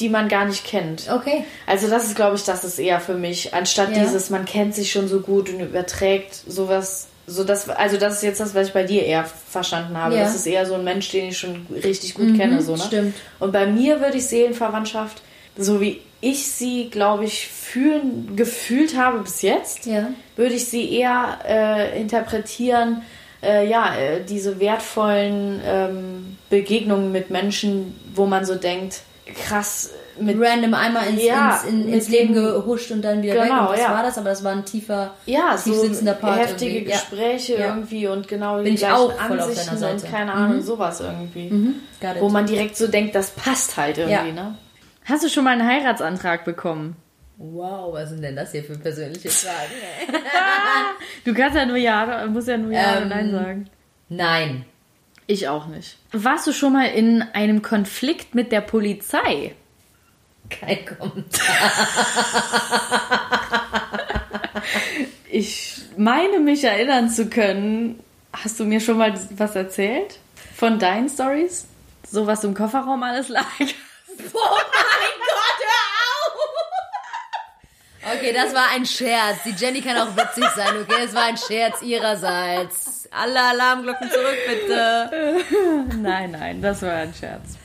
die 0.00 0.08
man 0.08 0.28
gar 0.28 0.44
nicht 0.46 0.64
kennt. 0.64 1.08
Okay. 1.10 1.44
Also 1.66 1.88
das 1.88 2.04
ist, 2.04 2.16
glaube 2.16 2.36
ich, 2.36 2.44
das 2.44 2.64
ist 2.64 2.78
eher 2.78 3.00
für 3.00 3.14
mich, 3.14 3.54
anstatt 3.54 3.90
ja. 3.96 4.02
dieses, 4.02 4.30
man 4.30 4.44
kennt 4.44 4.74
sich 4.74 4.90
schon 4.90 5.08
so 5.08 5.20
gut 5.20 5.48
und 5.50 5.60
überträgt 5.60 6.34
sowas. 6.34 7.08
So 7.26 7.42
das, 7.42 7.70
also 7.70 7.96
das 7.96 8.16
ist 8.16 8.22
jetzt 8.22 8.40
das, 8.40 8.54
was 8.54 8.68
ich 8.68 8.74
bei 8.74 8.82
dir 8.82 9.04
eher 9.04 9.24
verstanden 9.24 9.96
habe. 9.96 10.16
Ja. 10.16 10.24
Das 10.24 10.34
ist 10.34 10.46
eher 10.46 10.66
so 10.66 10.74
ein 10.74 10.84
Mensch, 10.84 11.08
den 11.10 11.28
ich 11.28 11.38
schon 11.38 11.66
richtig 11.82 12.14
gut 12.14 12.26
mhm, 12.26 12.36
kenne. 12.36 12.60
So, 12.60 12.76
ne? 12.76 12.82
Stimmt. 12.82 13.14
Und 13.38 13.52
bei 13.52 13.66
mir 13.66 14.00
würde 14.00 14.18
ich 14.18 14.26
Seelenverwandtschaft, 14.26 15.22
so 15.56 15.80
wie 15.80 16.00
ich 16.20 16.46
sie, 16.46 16.90
glaube 16.90 17.24
ich, 17.24 17.48
fühlen, 17.48 18.34
gefühlt 18.36 18.96
habe 18.96 19.20
bis 19.20 19.40
jetzt, 19.40 19.86
ja. 19.86 20.08
würde 20.36 20.54
ich 20.54 20.66
sie 20.66 20.90
eher 20.90 21.38
äh, 21.46 22.00
interpretieren 22.00 23.02
äh, 23.44 23.68
ja, 23.68 23.94
äh, 23.94 24.24
diese 24.24 24.60
wertvollen 24.60 25.60
ähm, 25.64 26.36
Begegnungen 26.50 27.12
mit 27.12 27.30
Menschen, 27.30 27.94
wo 28.14 28.26
man 28.26 28.44
so 28.44 28.54
denkt, 28.54 29.02
krass, 29.46 29.90
mit 30.18 30.40
random 30.40 30.74
einmal 30.74 31.06
ins, 31.08 31.22
ja, 31.22 31.56
ins, 31.56 31.64
in, 31.64 31.92
ins 31.92 32.08
Leben 32.08 32.34
gehuscht 32.34 32.90
und 32.90 33.02
dann 33.02 33.22
wieder 33.22 33.34
genau, 33.34 33.44
weg. 33.44 33.60
Und 33.60 33.68
was 33.70 33.80
ja. 33.80 33.90
war 33.90 34.02
das? 34.02 34.18
Aber 34.18 34.28
das 34.30 34.44
war 34.44 34.52
ein 34.52 34.64
tiefer, 34.64 35.14
ja, 35.26 35.56
tief 35.56 35.74
so 35.74 35.82
sitzender 35.82 36.14
Part. 36.14 36.38
Heftige 36.38 36.78
irgendwie. 36.78 36.92
Gespräche 36.92 37.58
ja. 37.58 37.68
irgendwie 37.68 38.06
und 38.06 38.28
genau 38.28 38.56
Bin 38.56 38.66
die 38.66 38.74
ich 38.74 38.86
auch 38.86 39.12
voll 39.12 39.40
auf 39.40 39.54
deiner 39.54 39.76
Seite. 39.78 40.04
und 40.04 40.10
keine 40.10 40.32
Ahnung, 40.32 40.56
mhm. 40.58 40.62
sowas 40.62 41.00
irgendwie. 41.00 41.50
Mhm. 41.50 41.74
Wo 42.20 42.28
man 42.28 42.46
direkt 42.46 42.76
so 42.76 42.86
denkt, 42.86 43.14
das 43.14 43.30
passt 43.30 43.76
halt 43.76 43.98
irgendwie, 43.98 44.32
ne? 44.32 44.56
Hast 45.04 45.22
du 45.22 45.28
schon 45.28 45.44
mal 45.44 45.50
einen 45.50 45.66
Heiratsantrag 45.66 46.44
bekommen? 46.44 46.96
Wow, 47.36 47.92
was 47.92 48.10
sind 48.10 48.22
denn 48.22 48.36
das 48.36 48.52
hier 48.52 48.62
für 48.62 48.78
persönliche 48.78 49.28
Fragen? 49.28 49.72
du 51.24 51.34
kannst 51.34 51.56
ja 51.56 51.66
nur 51.66 51.76
Ja, 51.76 52.26
musst 52.26 52.48
ja 52.48 52.56
nur 52.56 52.72
Ja 52.72 52.96
ähm, 52.96 53.06
oder 53.06 53.16
Nein 53.16 53.30
sagen. 53.30 53.70
Nein. 54.08 54.64
Ich 55.26 55.48
auch 55.48 55.66
nicht. 55.66 55.96
Warst 56.12 56.46
du 56.46 56.52
schon 56.52 56.74
mal 56.74 56.86
in 56.86 57.22
einem 57.22 57.62
Konflikt 57.62 58.34
mit 58.34 58.52
der 58.52 58.60
Polizei? 58.60 59.54
Kein 60.50 60.84
Kommentar. 60.84 61.72
ich 65.30 65.80
meine 65.96 66.40
mich 66.40 66.62
erinnern 66.64 67.08
zu 67.08 67.30
können. 67.30 68.00
Hast 68.32 68.60
du 68.60 68.64
mir 68.64 68.80
schon 68.80 68.98
mal 68.98 69.14
was 69.30 69.56
erzählt? 69.56 70.18
Von 70.54 70.78
deinen 70.78 71.08
Stories? 71.08 71.66
So 72.08 72.26
was 72.26 72.44
im 72.44 72.54
Kofferraum 72.54 73.02
alles 73.02 73.28
lag? 73.28 73.46
Oh 73.60 74.58
mein 74.62 75.14
Gott, 75.26 75.60
hör 75.60 75.84
auf! 76.20 76.44
Okay, 78.24 78.32
das 78.32 78.54
war 78.54 78.70
ein 78.74 78.86
Scherz. 78.86 79.42
Die 79.44 79.50
Jenny 79.50 79.82
kann 79.82 79.98
auch 79.98 80.16
witzig 80.16 80.46
sein, 80.56 80.78
okay? 80.80 81.02
Das 81.04 81.14
war 81.14 81.24
ein 81.24 81.36
Scherz 81.36 81.82
ihrerseits. 81.82 83.06
Alle 83.10 83.38
Alarmglocken 83.38 84.10
zurück, 84.10 84.38
bitte. 84.48 85.44
Nein, 86.00 86.30
nein, 86.30 86.62
das 86.62 86.80
war 86.80 86.94
ein 86.94 87.12
Scherz. 87.12 87.58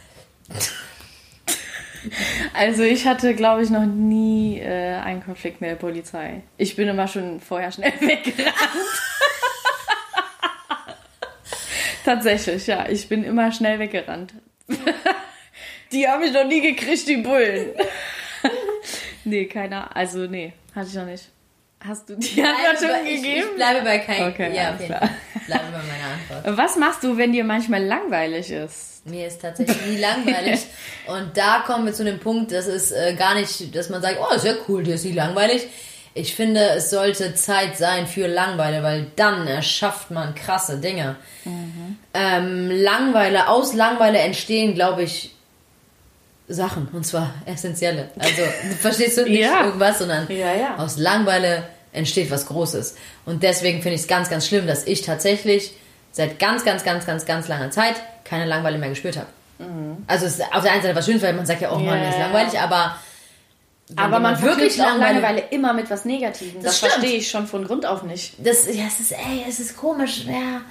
Also 2.54 2.84
ich 2.84 3.08
hatte, 3.08 3.36
glaube 3.36 3.64
ich, 3.64 3.70
noch 3.70 3.86
nie 3.86 4.60
äh, 4.60 4.96
einen 4.98 5.24
Konflikt 5.24 5.62
mit 5.62 5.70
der 5.70 5.76
Polizei. 5.76 6.42
Ich 6.58 6.76
bin 6.76 6.90
immer 6.90 7.08
schon 7.08 7.40
vorher 7.40 7.72
schnell 7.72 7.94
weggerannt. 8.02 8.54
Tatsächlich, 12.04 12.68
ja. 12.68 12.90
Ich 12.90 13.08
bin 13.08 13.24
immer 13.24 13.54
schnell 13.54 13.80
weggerannt. 13.80 14.34
die 15.94 16.06
haben 16.06 16.20
mich 16.20 16.34
noch 16.34 16.46
nie 16.46 16.60
gekriegt, 16.60 17.08
die 17.08 17.18
Bullen. 17.18 17.72
Nee, 19.30 19.46
keiner. 19.46 19.96
Also, 19.96 20.20
nee, 20.20 20.54
hatte 20.76 20.88
ich 20.90 20.96
noch 20.96 21.06
nicht. 21.06 21.30
Hast 21.82 22.10
du 22.10 22.16
die 22.18 22.44
Antwort 22.44 22.78
schon 22.80 23.06
gegeben? 23.06 23.48
Ich 23.52 23.56
bleibe 23.56 23.86
bei 23.86 24.00
keinem. 24.00 24.34
Okay, 24.34 24.54
ja, 24.54 24.74
klar. 24.74 25.10
Ich 25.36 25.46
bleibe 25.46 25.66
bei 25.72 25.78
meiner 25.78 26.42
Antwort. 26.42 26.58
Was 26.58 26.76
machst 26.76 27.04
du, 27.04 27.18
wenn 27.18 27.32
dir 27.32 27.46
manchmal 27.46 27.84
langweilig 27.84 28.52
ist? 28.52 29.06
Mir 29.06 29.28
ist 29.28 29.42
tatsächlich 29.42 29.78
nie 29.86 29.98
langweilig. 29.98 30.60
Und 31.08 31.38
da 31.38 31.64
kommen 31.66 31.86
wir 31.86 31.94
zu 31.94 32.04
dem 32.04 32.20
Punkt, 32.20 32.52
das 32.52 32.68
ist 32.68 32.92
äh, 32.92 33.16
gar 33.18 33.34
nicht, 33.34 33.74
dass 33.74 33.90
man 33.90 34.02
sagt, 34.02 34.18
oh, 34.20 34.36
ist 34.36 34.46
ja 34.46 34.56
cool, 34.68 34.84
dir 34.84 34.96
ist 34.96 35.06
nie 35.06 35.14
langweilig. 35.14 35.68
Ich 36.14 36.36
finde, 36.36 36.60
es 36.72 36.90
sollte 36.90 37.34
Zeit 37.36 37.78
sein 37.78 38.08
für 38.08 38.28
Langeweile, 38.28 38.84
weil 38.84 39.08
dann 39.16 39.48
erschafft 39.48 40.12
man 40.12 40.36
krasse 40.36 40.80
Dinge. 40.80 41.16
Ähm, 42.14 42.70
Langeweile, 42.72 43.48
aus 43.48 43.74
Langeweile 43.74 44.18
entstehen, 44.18 44.74
glaube 44.74 45.04
ich, 45.04 45.34
Sachen. 46.50 46.88
Und 46.92 47.06
zwar 47.06 47.34
essentielle. 47.46 48.10
Also, 48.18 48.42
verstehst 48.82 49.18
du 49.18 49.24
nicht 49.24 49.40
Ja. 49.42 49.66
irgendwas, 49.66 50.00
sondern 50.00 50.28
Ja, 50.30 50.54
ja. 50.54 50.76
aus 50.78 50.98
Langeweile 50.98 51.64
entsteht 51.94 52.30
was 52.32 52.46
Großes. 52.48 52.96
Und 53.26 53.44
deswegen 53.44 53.82
finde 53.82 53.96
ich 53.96 54.02
es 54.02 54.08
ganz, 54.08 54.30
ganz 54.30 54.48
schlimm, 54.48 54.68
dass 54.68 54.86
ich 54.88 55.02
tatsächlich 55.04 55.74
seit 56.12 56.40
ganz, 56.40 56.66
ganz, 56.66 56.84
ganz, 56.84 57.06
ganz, 57.06 57.26
ganz 57.26 57.48
langer 57.48 57.72
Zeit 57.72 57.96
keine 58.26 58.46
Langeweile 58.46 58.78
mehr 58.78 58.90
gespürt 58.90 59.18
habe. 59.18 59.28
Also 60.08 60.26
es 60.26 60.40
ist 60.40 60.54
auf 60.54 60.64
der 60.64 60.72
einen 60.72 60.82
Seite 60.82 60.96
was 60.96 61.06
Schönes, 61.06 61.22
weil 61.22 61.34
man 61.34 61.46
sagt 61.46 61.62
ja, 61.62 61.72
oh 61.72 61.76
Mann, 61.80 61.98
Mhm. 61.98 62.04
Mir 62.04 62.10
ist 62.10 62.18
langweilig, 62.20 62.60
aber 62.60 62.96
Aber 63.96 64.20
man 64.20 64.40
wirklich 64.42 64.78
Langeweile- 64.78 65.20
Langeweile 65.20 65.44
immer 65.50 65.74
mit 65.74 65.90
was 65.90 66.06
Negativem. 66.06 66.62
Das, 66.62 66.80
Das 66.80 66.92
verstehe 66.92 67.18
ich 67.18 67.30
schon 67.30 67.48
von 67.48 67.66
Grund 67.66 67.86
auf 67.88 68.04
nicht. 68.04 68.36
das, 68.38 68.68
ja, 68.68 68.84
es 68.88 69.00
ist, 69.00 69.12
ey, 69.14 69.44
es 69.50 69.60
ist 69.60 69.76
komisch, 69.76 70.26
ja, 70.28 70.62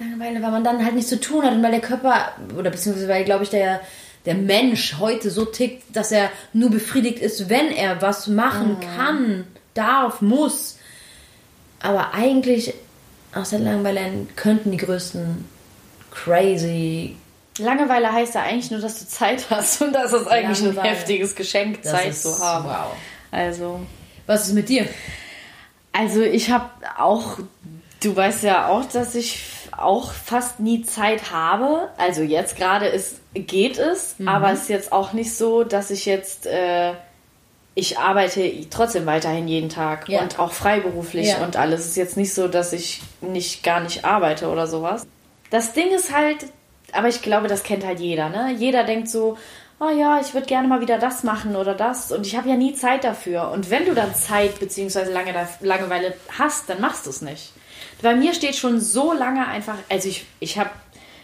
Langeweile, 0.00 0.42
weil 0.42 0.50
man 0.50 0.64
dann 0.64 0.84
halt 0.84 0.94
nichts 0.94 1.08
zu 1.10 1.20
tun 1.20 1.44
hat 1.44 1.52
und 1.52 1.62
weil 1.62 1.70
der 1.70 1.80
Körper, 1.80 2.32
oder 2.58 2.70
beziehungsweise 2.70 3.08
weil, 3.08 3.24
glaube 3.24 3.44
ich, 3.44 3.50
der, 3.50 3.80
der 4.24 4.34
Mensch 4.34 4.96
heute 4.98 5.30
so 5.30 5.44
tickt, 5.44 5.84
dass 5.94 6.12
er 6.12 6.30
nur 6.52 6.70
befriedigt 6.70 7.18
ist, 7.18 7.48
wenn 7.48 7.70
er 7.70 8.00
was 8.02 8.26
machen 8.28 8.78
kann, 8.96 9.46
darf, 9.74 10.20
muss. 10.20 10.78
Aber 11.80 12.14
eigentlich, 12.14 12.74
aus 13.34 13.50
der 13.50 13.58
Langeweile 13.58 14.26
könnten 14.36 14.70
die 14.70 14.76
größten 14.76 15.44
crazy, 16.10 17.16
Langeweile 17.58 18.10
heißt 18.10 18.34
ja 18.34 18.42
eigentlich 18.42 18.70
nur, 18.70 18.80
dass 18.80 18.98
du 18.98 19.06
Zeit 19.06 19.44
hast 19.50 19.82
und 19.82 19.92
das 19.92 20.12
ist 20.12 20.26
eigentlich 20.26 20.60
ein 20.60 20.66
Langeweile. 20.74 20.88
heftiges 20.88 21.34
Geschenk, 21.34 21.84
Zeit 21.84 22.08
ist, 22.08 22.22
zu 22.22 22.38
haben. 22.38 22.64
wow. 22.64 22.96
Also, 23.30 23.80
Was 24.26 24.48
ist 24.48 24.54
mit 24.54 24.68
dir? 24.68 24.86
also 25.92 26.22
ich 26.22 26.50
habe 26.50 26.70
auch, 26.98 27.38
du 28.02 28.16
weißt 28.16 28.44
ja 28.44 28.68
auch, 28.68 28.84
dass 28.86 29.14
ich 29.14 29.42
auch 29.76 30.12
fast 30.12 30.60
nie 30.60 30.82
Zeit 30.82 31.30
habe. 31.32 31.88
Also 31.98 32.22
jetzt 32.22 32.56
gerade 32.56 32.86
ist, 32.86 33.16
geht 33.34 33.78
es, 33.78 34.16
Mhm. 34.18 34.28
aber 34.28 34.52
es 34.52 34.62
ist 34.62 34.68
jetzt 34.68 34.92
auch 34.92 35.12
nicht 35.12 35.34
so, 35.36 35.64
dass 35.64 35.90
ich 35.90 36.06
jetzt, 36.06 36.46
äh, 36.46 36.92
ich 37.74 37.98
arbeite 37.98 38.68
trotzdem 38.70 39.06
weiterhin 39.06 39.48
jeden 39.48 39.68
Tag 39.70 40.08
Ja. 40.08 40.20
und 40.20 40.38
auch 40.38 40.52
freiberuflich 40.52 41.28
Ja. 41.30 41.44
und 41.44 41.56
alles. 41.56 41.80
Es 41.80 41.86
ist 41.88 41.96
jetzt 41.96 42.16
nicht 42.16 42.34
so, 42.34 42.48
dass 42.48 42.72
ich 42.72 43.00
nicht 43.20 43.62
gar 43.62 43.80
nicht 43.80 44.04
arbeite 44.04 44.48
oder 44.48 44.66
sowas. 44.66 45.06
Das 45.50 45.72
Ding 45.72 45.90
ist 45.90 46.14
halt, 46.14 46.46
aber 46.92 47.08
ich 47.08 47.22
glaube, 47.22 47.48
das 47.48 47.62
kennt 47.62 47.84
halt 47.86 48.00
jeder, 48.00 48.28
ne? 48.28 48.54
Jeder 48.58 48.84
denkt 48.84 49.08
so, 49.08 49.38
oh 49.80 49.88
ja, 49.88 50.20
ich 50.20 50.34
würde 50.34 50.46
gerne 50.46 50.68
mal 50.68 50.80
wieder 50.80 50.98
das 50.98 51.24
machen 51.24 51.56
oder 51.56 51.74
das 51.74 52.12
und 52.12 52.26
ich 52.26 52.36
habe 52.36 52.48
ja 52.48 52.56
nie 52.56 52.74
Zeit 52.74 53.04
dafür. 53.04 53.50
Und 53.50 53.70
wenn 53.70 53.86
du 53.86 53.94
dann 53.94 54.14
Zeit 54.14 54.60
bzw. 54.60 55.10
Lange, 55.10 55.32
Langeweile 55.60 56.14
hast, 56.38 56.68
dann 56.68 56.80
machst 56.80 57.06
du 57.06 57.10
es 57.10 57.22
nicht. 57.22 57.52
Bei 58.02 58.14
mir 58.14 58.34
steht 58.34 58.56
schon 58.56 58.80
so 58.80 59.12
lange 59.12 59.46
einfach, 59.46 59.76
also 59.88 60.08
ich, 60.08 60.24
ich 60.40 60.58
habe, 60.58 60.70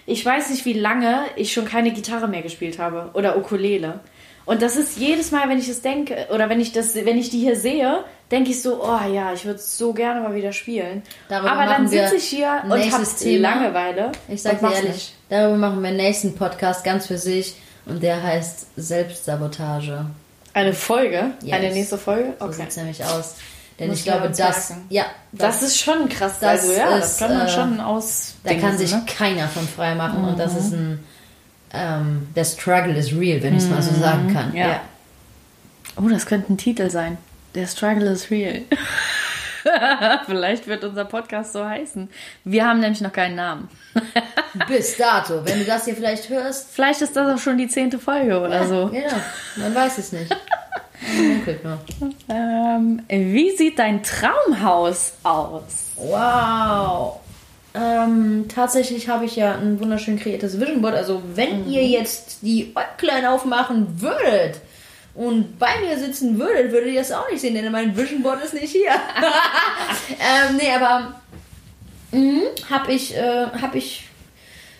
ich 0.06 0.24
weiß 0.24 0.50
nicht, 0.50 0.64
wie 0.64 0.72
lange 0.74 1.20
ich 1.36 1.52
schon 1.52 1.64
keine 1.64 1.90
Gitarre 1.92 2.28
mehr 2.28 2.42
gespielt 2.42 2.78
habe 2.78 3.10
oder 3.14 3.36
Ukulele. 3.36 4.00
Und 4.46 4.62
das 4.62 4.76
ist 4.76 4.96
jedes 4.96 5.30
Mal, 5.30 5.46
wenn 5.50 5.58
ich 5.58 5.68
das 5.68 5.82
denke 5.82 6.26
oder 6.32 6.48
wenn 6.48 6.58
ich 6.58 6.72
das, 6.72 6.94
wenn 6.94 7.18
ich 7.18 7.28
die 7.28 7.38
hier 7.40 7.54
sehe, 7.54 8.02
denke 8.30 8.50
ich 8.50 8.62
so, 8.62 8.82
oh 8.82 9.12
ja, 9.12 9.34
ich 9.34 9.44
würde 9.44 9.58
so 9.58 9.92
gerne 9.92 10.22
mal 10.22 10.34
wieder 10.34 10.52
spielen. 10.54 11.02
Darüber 11.28 11.52
Aber 11.52 11.66
dann 11.66 11.86
sitze 11.86 12.16
ich 12.16 12.24
hier 12.24 12.62
und 12.64 12.70
habe. 12.92 13.04
Langeweile. 13.42 14.12
Ich 14.28 14.40
sag 14.40 14.62
und 14.62 14.70
dir 14.70 14.74
ehrlich, 14.76 14.90
nicht. 14.92 15.12
darüber 15.28 15.56
machen 15.58 15.82
wir 15.82 15.90
nächsten 15.90 16.34
Podcast 16.34 16.82
ganz 16.82 17.06
für 17.08 17.18
sich 17.18 17.56
und 17.84 18.02
der 18.02 18.22
heißt 18.22 18.68
Selbstsabotage. 18.76 20.06
Eine 20.54 20.72
Folge? 20.72 21.32
Yes. 21.42 21.52
Eine 21.52 21.70
nächste 21.72 21.98
Folge? 21.98 22.32
So 22.38 22.46
Okay. 22.46 22.54
sieht's 22.54 22.76
nämlich 22.76 23.04
aus. 23.04 23.36
Denn 23.78 23.88
Muss 23.90 23.98
ich 23.98 24.04
glaube, 24.04 24.28
das, 24.28 24.70
merken. 24.70 24.86
ja, 24.88 25.04
Das, 25.32 25.62
ist 25.62 25.78
schon 25.80 26.08
krass. 26.08 26.38
das 26.40 26.62
also 26.62 26.72
ja, 26.72 26.96
ist, 26.96 27.02
das 27.04 27.18
kann 27.18 27.38
man 27.38 27.46
äh, 27.46 27.50
schon 27.50 27.80
aus. 27.80 28.34
da 28.42 28.54
kann 28.54 28.76
sich 28.76 28.92
ne? 28.92 29.04
keiner 29.06 29.46
von 29.48 29.66
frei 29.68 29.94
machen 29.94 30.24
und 30.24 30.32
Mhm. 30.34 30.38
das 30.38 30.56
ist 30.56 30.72
ein, 30.72 31.04
ähm, 31.72 32.28
der 32.34 32.44
Struggle 32.44 32.94
is 32.96 33.12
real, 33.12 33.40
wenn 33.42 33.56
ich 33.56 33.62
es 33.62 33.68
mal 33.68 33.80
so 33.82 33.94
sagen 33.94 34.32
kann. 34.34 34.50
Mhm. 34.50 34.56
ja. 34.56 34.80
Oh, 35.96 36.08
das 36.08 36.26
könnte 36.26 36.52
ein 36.52 36.58
Titel 36.58 36.90
sein. 36.90 37.18
Der 37.54 37.66
Struggle 37.66 38.10
is 38.10 38.30
real. 38.30 38.62
Vielleicht 40.26 40.66
wird 40.66 40.84
unser 40.84 41.04
Podcast 41.04 41.52
so 41.52 41.64
heißen. 41.64 42.08
Wir 42.44 42.66
haben 42.66 42.80
nämlich 42.80 43.00
noch 43.00 43.12
keinen 43.12 43.34
Namen. 43.36 43.68
Bis 44.68 44.96
dato, 44.96 45.44
wenn 45.44 45.58
du 45.58 45.64
das 45.64 45.84
hier 45.84 45.94
vielleicht 45.94 46.28
hörst, 46.30 46.70
Vielleicht 46.72 47.02
ist 47.02 47.14
das 47.16 47.34
auch 47.34 47.38
schon 47.42 47.58
die 47.58 47.68
zehnte 47.68 47.98
Folge 47.98 48.40
oder 48.40 48.66
so. 48.66 48.88
genau, 48.88 49.08
man 49.56 49.74
weiß 49.74 49.98
es 49.98 50.12
nicht. 50.12 50.34
Ähm, 52.28 53.02
wie 53.08 53.56
sieht 53.56 53.78
dein 53.78 54.02
Traumhaus 54.02 55.14
aus? 55.22 55.92
Wow. 55.96 57.20
Ähm, 57.74 58.46
tatsächlich 58.48 59.08
habe 59.08 59.24
ich 59.24 59.36
ja 59.36 59.54
ein 59.54 59.78
wunderschön 59.80 60.18
kreiertes 60.18 60.60
Vision 60.60 60.82
Board. 60.82 60.94
Also 60.94 61.22
wenn 61.34 61.70
ihr 61.70 61.86
jetzt 61.86 62.38
die 62.42 62.74
Äuglein 62.74 63.26
aufmachen 63.26 64.00
würdet 64.00 64.60
und 65.14 65.58
bei 65.58 65.80
mir 65.80 65.98
sitzen 65.98 66.38
würdet, 66.38 66.72
würdet 66.72 66.92
ihr 66.92 67.00
das 67.00 67.12
auch 67.12 67.30
nicht 67.30 67.40
sehen, 67.40 67.54
denn 67.54 67.70
mein 67.70 67.96
Vision 67.96 68.22
Board 68.22 68.42
ist 68.42 68.54
nicht 68.54 68.72
hier. 68.72 68.90
ähm, 70.10 70.56
nee, 70.60 70.70
aber 70.72 71.14
habe 72.70 72.92
ich, 72.92 73.16
äh, 73.16 73.46
hab 73.60 73.74
ich 73.74 74.08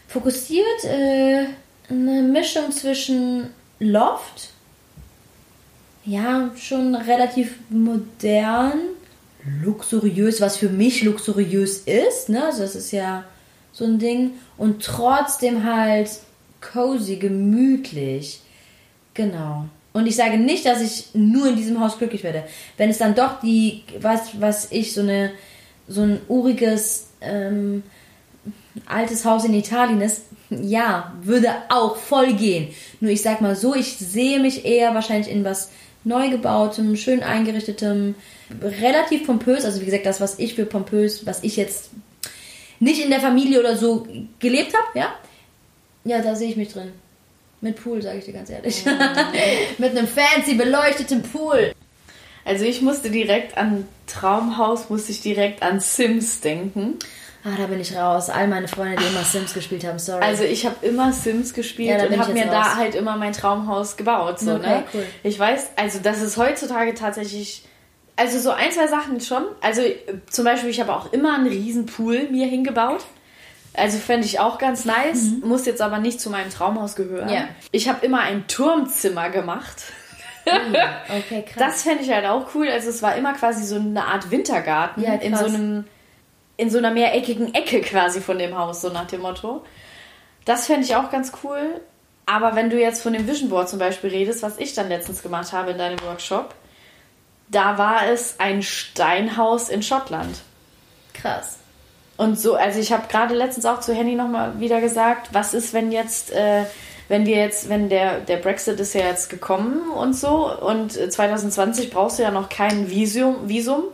fokussiert 0.07 0.85
äh, 0.85 1.47
eine 1.91 2.23
Mischung 2.23 2.73
zwischen 2.73 3.51
Loft, 3.79 4.51
ja, 6.09 6.51
schon 6.57 6.95
relativ 6.95 7.57
modern, 7.69 8.81
luxuriös, 9.63 10.41
was 10.41 10.57
für 10.57 10.71
mich 10.71 11.03
luxuriös 11.03 11.79
ist, 11.79 12.29
ne? 12.29 12.45
Also 12.45 12.63
das 12.63 12.75
ist 12.75 12.93
ja 12.93 13.25
so 13.73 13.85
ein 13.85 13.99
Ding. 13.99 14.33
Und 14.57 14.83
trotzdem 14.83 15.65
halt 15.65 16.09
cozy, 16.61 17.17
gemütlich. 17.17 18.41
Genau. 19.15 19.67
Und 19.93 20.07
ich 20.07 20.17
sage 20.17 20.39
nicht, 20.39 20.65
dass 20.65 20.81
ich 20.81 21.09
nur 21.15 21.49
in 21.49 21.57
diesem 21.57 21.81
Haus 21.81 21.99
glücklich 21.99 22.25
werde. 22.25 22.45
Wenn 22.77 22.91
es 22.91 22.99
dann 22.99 23.15
doch 23.15 23.41
die, 23.41 23.85
was, 24.01 24.41
was 24.41 24.73
ich, 24.73 24.95
so 24.95 25.03
eine, 25.03 25.33
so 25.89 26.03
ein 26.03 26.21
uriges, 26.29 27.09
ähm, 27.21 27.83
altes 28.87 29.25
Haus 29.25 29.45
in 29.45 29.55
Italien 29.55 30.01
ist, 30.01 30.23
ja, 30.51 31.13
würde 31.23 31.51
auch 31.69 31.97
voll 31.97 32.33
gehen. 32.35 32.69
Nur 33.01 33.11
ich 33.11 33.23
sag 33.23 33.41
mal 33.41 33.57
so, 33.57 33.75
ich 33.75 33.99
sehe 33.99 34.41
mich 34.41 34.65
eher 34.65 34.95
wahrscheinlich 34.95 35.31
in 35.31 35.45
was 35.45 35.71
neu 36.05 36.31
gebautem, 36.31 36.97
schön 36.97 37.23
eingerichtetem, 37.23 38.15
relativ 38.63 39.27
pompös. 39.27 39.65
Also 39.65 39.81
wie 39.81 39.85
gesagt, 39.85 40.07
das, 40.07 40.21
was 40.21 40.39
ich 40.39 40.55
für 40.55 40.67
pompös, 40.67 41.27
was 41.27 41.43
ich 41.43 41.57
jetzt 41.57 41.91
nicht 42.81 43.03
in 43.03 43.11
der 43.11 43.21
Familie 43.21 43.61
oder 43.61 43.77
so 43.77 44.07
gelebt 44.39 44.75
habe, 44.75 44.99
ja, 44.99 45.15
ja, 46.05 46.23
da 46.23 46.35
sehe 46.35 46.49
ich 46.49 46.57
mich 46.57 46.73
drin. 46.73 46.93
Mit 47.61 47.83
Pool, 47.83 48.01
sage 48.01 48.19
ich 48.19 48.25
dir 48.25 48.33
ganz 48.33 48.51
ehrlich. 48.51 48.85
Mit 49.79 49.91
einem 49.91 50.07
fancy 50.07 50.55
beleuchteten 50.55 51.23
Pool. 51.23 51.75
Also 52.45 52.65
ich 52.65 52.81
musste 52.81 53.11
direkt 53.11 53.59
an 53.59 53.87
Traumhaus, 54.07 54.89
musste 54.89 55.13
ich 55.13 55.21
direkt 55.21 55.63
an 55.63 55.81
Sims 55.81 56.41
denken. 56.41 56.99
Ah, 57.55 57.57
da 57.57 57.67
bin 57.67 57.81
ich 57.81 57.97
raus. 57.97 58.31
All 58.31 58.47
meine 58.49 58.69
Freunde, 58.69 58.97
die 58.97 59.05
immer 59.05 59.23
Sims 59.25 59.55
gespielt 59.55 59.85
haben, 59.85 59.99
sorry. 59.99 60.23
Also 60.25 60.45
ich 60.45 60.67
habe 60.67 60.77
immer 60.87 61.13
Sims 61.13 61.55
gespielt 61.55 61.99
Ja, 62.01 62.07
und 62.07 62.19
habe 62.19 62.33
mir 62.33 62.41
jetzt 62.45 62.53
da 62.53 62.63
raus. 62.63 62.77
halt 62.77 62.95
immer 62.95 63.17
mein 63.17 63.33
Traumhaus 63.33 63.97
gebaut. 63.97 64.41
So, 64.41 64.55
Okay, 64.55 64.69
ne? 64.69 64.85
cool. 64.95 65.05
Ich 65.23 65.39
weiß, 65.39 65.71
also 65.77 65.99
das 66.03 66.21
ist 66.23 66.37
heutzutage 66.37 66.95
tatsächlich, 66.95 67.65
also 68.17 68.39
so 68.39 68.51
ein, 68.51 68.71
zwei 68.73 68.87
Sachen 68.89 69.21
schon. 69.21 69.45
Also 69.61 69.83
äh, 69.83 69.97
zum 70.31 70.45
Beispiel, 70.45 70.71
ich 70.71 70.81
habe 70.81 70.95
auch 70.95 71.13
immer 71.13 71.35
einen 71.35 71.47
riesen 71.47 71.87
Pool 71.87 72.29
mir 72.31 72.47
hingebaut. 72.47 73.05
Also 73.75 73.99
fände 73.99 74.27
ich 74.27 74.41
auch 74.41 74.59
ganz 74.59 74.85
nice, 74.85 75.25
muss 75.45 75.65
jetzt 75.67 75.81
aber 75.83 75.99
nicht 75.99 76.21
zu 76.21 76.31
meinem 76.31 76.51
Traumhaus 76.51 76.97
gehören. 76.97 77.29
Mhm. 77.29 77.33
Ja. 77.35 77.49
Ich 77.71 77.89
habe 77.89 78.05
immer 78.05 78.21
ein 78.21 78.49
Turmzimmer 78.49 79.31
gemacht. 79.31 79.77
okay, 80.47 81.45
krass. 81.47 81.55
Das 81.57 81.83
fände 81.83 82.03
ich 82.03 82.11
halt 82.11 82.27
auch 82.27 82.47
cool. 82.55 82.69
Also 82.69 82.89
es 82.89 83.03
war 83.03 83.15
immer 83.17 83.35
quasi 83.35 83.65
so 83.65 83.77
eine 83.77 84.05
Art 84.05 84.31
Wintergarten 84.31 85.03
Ja, 85.03 85.15
in 85.15 85.37
so 85.37 85.45
einem 85.45 85.85
in 86.59 86.69
so 86.69 86.77
einer 86.77 86.91
mehreckigen 86.91 87.55
Ecke 87.55 87.81
quasi 87.81 88.21
von 88.21 88.39
dem 88.39 88.59
Haus, 88.59 88.83
so 88.83 88.91
nach 88.91 89.07
dem 89.07 89.23
Motto. 89.23 89.65
Das 90.45 90.67
fände 90.67 90.85
ich 90.85 90.95
auch 90.95 91.11
ganz 91.11 91.33
cool. 91.43 91.81
Aber 92.27 92.55
wenn 92.55 92.69
du 92.69 92.79
jetzt 92.79 93.03
von 93.03 93.15
dem 93.15 93.27
Vision 93.27 93.49
Board 93.49 93.71
zum 93.71 93.79
Beispiel 93.79 94.11
redest, 94.11 94.43
was 94.43 94.59
ich 94.59 94.75
dann 94.75 94.91
letztens 94.91 95.23
gemacht 95.23 95.53
habe 95.55 95.71
in 95.71 95.79
deinem 95.79 95.99
Workshop, 96.03 96.55
da 97.49 97.79
war 97.79 98.07
es 98.13 98.35
ein 98.39 98.63
Steinhaus 98.63 99.71
in 99.71 99.83
Schottland. 99.83 100.37
krass. 101.15 101.59
Und 102.19 102.39
so, 102.39 102.57
also 102.57 102.81
ich 102.81 102.93
habe 102.93 103.07
gerade 103.09 103.35
letztens 103.35 103.65
auch 103.65 103.79
zu 103.79 103.95
Henny 103.95 104.17
nochmal 104.17 104.59
wieder 104.61 104.81
gesagt, 104.81 105.29
was 105.33 105.55
ist, 105.55 105.73
wenn 105.73 105.93
jetzt, 105.93 106.33
äh, 106.33 106.65
wenn 107.07 107.25
wir 107.25 107.37
jetzt, 107.37 107.69
wenn 107.69 107.89
der, 107.89 108.19
der 108.21 108.39
Brexit 108.39 108.81
ist 108.81 108.93
ja 108.93 109.03
jetzt 109.03 109.31
gekommen 109.31 109.89
und 109.93 110.15
so 110.15 110.53
und 110.61 110.97
äh, 110.97 111.09
2020 111.09 111.91
brauchst 111.91 112.19
du 112.19 112.25
ja 112.25 112.33
noch 112.33 112.49
kein 112.49 112.91
Visum, 112.91 113.49
Visum. 113.49 113.85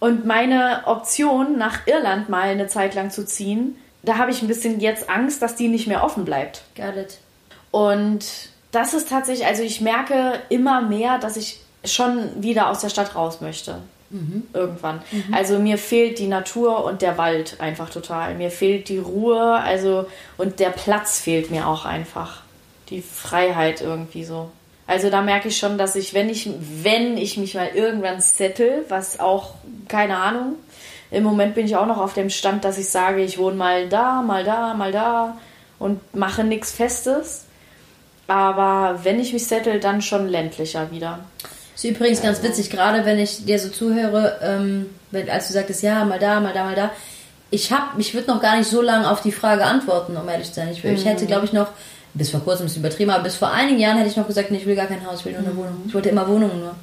Und 0.00 0.26
meine 0.26 0.82
Option, 0.86 1.56
nach 1.56 1.86
Irland 1.86 2.28
mal 2.28 2.42
eine 2.42 2.66
Zeit 2.66 2.94
lang 2.94 3.10
zu 3.10 3.24
ziehen, 3.24 3.76
da 4.02 4.18
habe 4.18 4.30
ich 4.30 4.42
ein 4.42 4.48
bisschen 4.48 4.80
jetzt 4.80 5.08
Angst, 5.08 5.40
dass 5.40 5.54
die 5.54 5.68
nicht 5.68 5.86
mehr 5.86 6.04
offen 6.04 6.24
bleibt. 6.24 6.62
Got 6.76 6.96
it. 6.96 7.18
Und 7.70 8.24
das 8.70 8.92
ist 8.92 9.08
tatsächlich, 9.08 9.46
also 9.46 9.62
ich 9.62 9.80
merke 9.80 10.40
immer 10.48 10.82
mehr, 10.82 11.18
dass 11.18 11.36
ich 11.36 11.60
schon 11.84 12.42
wieder 12.42 12.68
aus 12.68 12.80
der 12.80 12.88
Stadt 12.90 13.14
raus 13.14 13.40
möchte. 13.40 13.78
Irgendwann. 14.52 15.02
Also 15.32 15.58
mir 15.58 15.76
fehlt 15.76 16.20
die 16.20 16.28
Natur 16.28 16.84
und 16.84 17.02
der 17.02 17.18
Wald 17.18 17.56
einfach 17.60 17.90
total. 17.90 18.34
Mir 18.36 18.50
fehlt 18.50 18.88
die 18.88 18.98
Ruhe, 18.98 19.54
also 19.54 20.06
und 20.36 20.60
der 20.60 20.70
Platz 20.70 21.18
fehlt 21.18 21.50
mir 21.50 21.66
auch 21.66 21.84
einfach. 21.84 22.42
Die 22.90 23.02
Freiheit 23.02 23.80
irgendwie 23.80 24.24
so. 24.24 24.50
Also 24.86 25.08
da 25.08 25.22
merke 25.22 25.48
ich 25.48 25.56
schon, 25.56 25.78
dass 25.78 25.96
ich, 25.96 26.12
wenn 26.12 26.28
ich, 26.28 26.48
wenn 26.82 27.16
ich 27.16 27.36
mich 27.38 27.54
mal 27.54 27.70
irgendwann 27.74 28.20
settle, 28.20 28.84
was 28.88 29.18
auch, 29.18 29.54
keine 29.88 30.18
Ahnung, 30.18 30.56
im 31.10 31.22
Moment 31.22 31.54
bin 31.54 31.66
ich 31.66 31.76
auch 31.76 31.86
noch 31.86 31.98
auf 31.98 32.14
dem 32.14 32.28
Stand, 32.28 32.64
dass 32.64 32.76
ich 32.76 32.88
sage, 32.88 33.22
ich 33.22 33.38
wohne 33.38 33.56
mal 33.56 33.88
da, 33.88 34.20
mal 34.20 34.44
da, 34.44 34.74
mal 34.74 34.92
da 34.92 35.38
und 35.78 36.00
mache 36.14 36.44
nichts 36.44 36.72
Festes. 36.72 37.44
Aber 38.26 39.00
wenn 39.04 39.20
ich 39.20 39.32
mich 39.32 39.46
settle, 39.46 39.80
dann 39.80 40.02
schon 40.02 40.28
ländlicher 40.28 40.90
wieder. 40.90 41.20
Ist 41.74 41.84
übrigens 41.84 42.22
ganz 42.22 42.42
witzig, 42.42 42.70
gerade 42.70 43.04
wenn 43.04 43.18
ich 43.18 43.44
dir 43.44 43.58
so 43.58 43.68
zuhöre, 43.68 44.38
ähm, 44.42 44.86
wenn, 45.10 45.28
als 45.28 45.48
du 45.48 45.52
sagtest, 45.52 45.82
ja, 45.82 46.04
mal 46.04 46.18
da, 46.18 46.40
mal 46.40 46.52
da, 46.52 46.64
mal 46.64 46.74
da. 46.74 46.90
Ich 47.50 47.70
ich 47.98 48.14
würde 48.14 48.30
noch 48.30 48.40
gar 48.40 48.56
nicht 48.56 48.68
so 48.68 48.80
lange 48.80 49.08
auf 49.10 49.20
die 49.20 49.32
Frage 49.32 49.64
antworten, 49.64 50.16
um 50.16 50.28
ehrlich 50.28 50.48
zu 50.48 50.54
sein. 50.54 50.70
Ich, 50.72 50.84
ich 50.84 51.04
hätte, 51.04 51.26
glaube 51.26 51.44
ich, 51.44 51.52
noch, 51.52 51.68
bis 52.14 52.30
vor 52.30 52.40
kurzem 52.40 52.66
ist 52.66 52.76
übertrieben, 52.76 53.10
aber 53.10 53.24
bis 53.24 53.36
vor 53.36 53.50
einigen 53.50 53.80
Jahren 53.80 53.96
hätte 53.98 54.08
ich 54.10 54.16
noch 54.16 54.26
gesagt, 54.26 54.50
nee, 54.50 54.58
ich 54.58 54.66
will 54.66 54.76
gar 54.76 54.86
kein 54.86 55.04
Haus, 55.04 55.20
ich 55.20 55.24
will 55.26 55.32
nur 55.32 55.42
eine 55.42 55.56
Wohnung. 55.56 55.82
Ich 55.86 55.94
wollte 55.94 56.08
immer 56.10 56.26
Wohnungen 56.28 56.60
nur. 56.60 56.74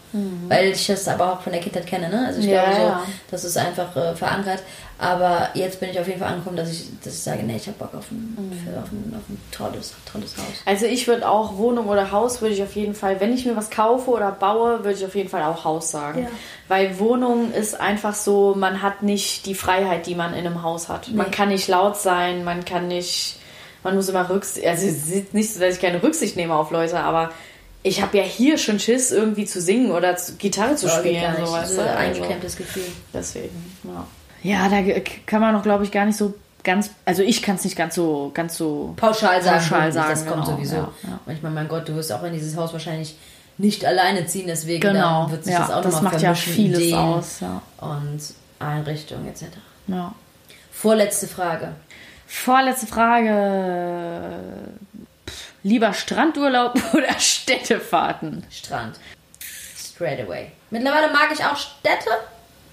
Weil 0.49 0.71
ich 0.71 0.87
das 0.87 1.07
aber 1.07 1.33
auch 1.33 1.41
von 1.41 1.53
der 1.53 1.61
Kindheit 1.61 1.87
kenne, 1.87 2.09
ne? 2.09 2.25
Also 2.27 2.39
ich 2.41 2.47
Ja, 2.47 2.63
glaube 2.63 2.75
so, 2.75 2.81
ja. 2.87 3.03
das 3.31 3.43
ist 3.45 3.57
einfach 3.57 3.95
äh, 3.95 4.13
verankert. 4.15 4.61
Aber 4.97 5.49
jetzt 5.55 5.79
bin 5.79 5.89
ich 5.89 5.99
auf 5.99 6.07
jeden 6.07 6.19
Fall 6.19 6.27
angekommen, 6.33 6.57
dass 6.57 6.69
ich, 6.69 6.85
dass 7.03 7.13
ich 7.13 7.21
sage, 7.21 7.41
nee, 7.43 7.55
ich 7.55 7.65
habe 7.65 7.77
Bock 7.79 7.95
auf 7.95 8.11
ein, 8.11 8.37
für, 8.63 8.77
auf 8.77 8.91
ein, 8.91 9.15
auf 9.17 9.27
ein 9.29 9.41
tolles, 9.51 9.93
tolles 10.11 10.35
Haus. 10.37 10.43
Also 10.65 10.85
ich 10.85 11.07
würde 11.07 11.27
auch 11.27 11.57
Wohnung 11.57 11.87
oder 11.87 12.11
Haus 12.11 12.41
würde 12.41 12.53
ich 12.53 12.61
auf 12.61 12.75
jeden 12.75 12.93
Fall, 12.93 13.19
wenn 13.19 13.33
ich 13.33 13.45
mir 13.45 13.55
was 13.55 13.71
kaufe 13.71 14.11
oder 14.11 14.31
baue, 14.31 14.83
würde 14.83 14.91
ich 14.99 15.03
auf 15.05 15.15
jeden 15.15 15.29
Fall 15.29 15.41
auch 15.43 15.63
Haus 15.63 15.89
sagen. 15.89 16.23
Ja. 16.23 16.27
Weil 16.67 16.99
Wohnung 16.99 17.51
ist 17.51 17.79
einfach 17.79 18.13
so, 18.13 18.53
man 18.55 18.83
hat 18.83 19.01
nicht 19.01 19.47
die 19.47 19.55
Freiheit, 19.55 20.05
die 20.05 20.13
man 20.13 20.33
in 20.35 20.45
einem 20.45 20.61
Haus 20.61 20.87
hat. 20.87 21.07
Man 21.13 21.31
kann 21.31 21.49
nicht 21.49 21.67
laut 21.67 21.97
sein, 21.97 22.43
man 22.43 22.63
kann 22.63 22.87
nicht, 22.87 23.37
man 23.83 23.95
muss 23.95 24.09
immer 24.09 24.29
Rücksicht, 24.29 24.65
also 24.65 24.85
es 24.87 25.07
ist 25.07 25.33
nicht 25.33 25.53
so, 25.53 25.59
dass 25.59 25.75
ich 25.75 25.81
keine 25.81 26.01
Rücksicht 26.01 26.35
nehme 26.35 26.53
auf 26.55 26.71
Leute, 26.71 26.99
aber 26.99 27.31
ich 27.83 28.01
habe 28.01 28.17
ja 28.17 28.23
hier 28.23 28.57
schon 28.57 28.79
Schiss, 28.79 29.11
irgendwie 29.11 29.45
zu 29.45 29.59
singen 29.59 29.91
oder 29.91 30.15
zu, 30.15 30.35
Gitarre 30.35 30.75
zu 30.75 30.87
spielen. 30.87 31.21
gar 31.21 31.31
nicht. 31.31 31.47
So, 31.47 31.53
weißt 31.53 31.69
so 31.75 31.81
du? 31.81 31.81
ein 31.81 31.97
Also, 31.97 31.99
eingeklemmtes 32.21 32.55
Gefühl. 32.57 32.83
deswegen, 33.13 33.75
ja. 33.83 34.07
Ja, 34.43 34.69
da 34.69 34.81
kann 35.25 35.41
man 35.41 35.53
noch, 35.53 35.63
glaube 35.63 35.83
ich, 35.83 35.91
gar 35.91 36.05
nicht 36.05 36.17
so 36.17 36.33
ganz, 36.63 36.91
also 37.05 37.23
ich 37.23 37.41
kann 37.41 37.55
es 37.55 37.63
nicht 37.63 37.75
ganz 37.75 37.95
so, 37.95 38.31
ganz 38.33 38.55
so 38.57 38.93
pauschal 38.97 39.41
sagen, 39.41 39.59
Pauschal 39.59 39.91
sagen, 39.91 40.09
das 40.09 40.25
kommt 40.25 40.45
genau, 40.45 40.57
sowieso. 40.57 40.75
ja, 40.75 40.89
ja. 41.03 41.19
Und 41.25 41.33
ich 41.33 41.41
meine, 41.41 41.55
mein 41.55 41.67
Gott, 41.67 41.87
du 41.87 41.95
wirst 41.95 42.11
auch 42.11 42.23
in 42.23 42.33
dieses 42.33 42.55
Haus 42.55 42.71
wahrscheinlich 42.73 43.15
nicht 43.57 43.85
alleine 43.85 44.25
ziehen, 44.25 44.45
deswegen 44.47 44.81
Genau, 44.81 45.29
wird 45.29 45.43
sich 45.43 45.53
ja, 45.53 45.59
das 45.59 45.71
auch 45.71 45.81
das 45.81 46.01
macht 46.01 46.21
ja 46.21 46.33
vieles 46.33 46.79
Ideen 46.79 46.97
aus, 46.97 47.39
ja. 47.41 47.61
Und 47.79 48.19
Einrichtung 48.59 49.27
etc. 49.27 49.45
ja. 49.87 50.13
Vorletzte 50.71 51.27
Frage. 51.27 51.73
Vorletzte 52.31 52.87
Frage. 52.87 54.39
Pff, 55.27 55.53
lieber 55.63 55.93
Strandurlaub 55.93 56.79
oder 56.93 57.19
Städtefahrten? 57.19 58.45
Strand. 58.49 58.99
Straight 59.77 60.25
away. 60.25 60.51
Mittlerweile 60.71 61.11
mag 61.11 61.27
ich 61.33 61.43
auch 61.43 61.57
Städte. 61.57 62.09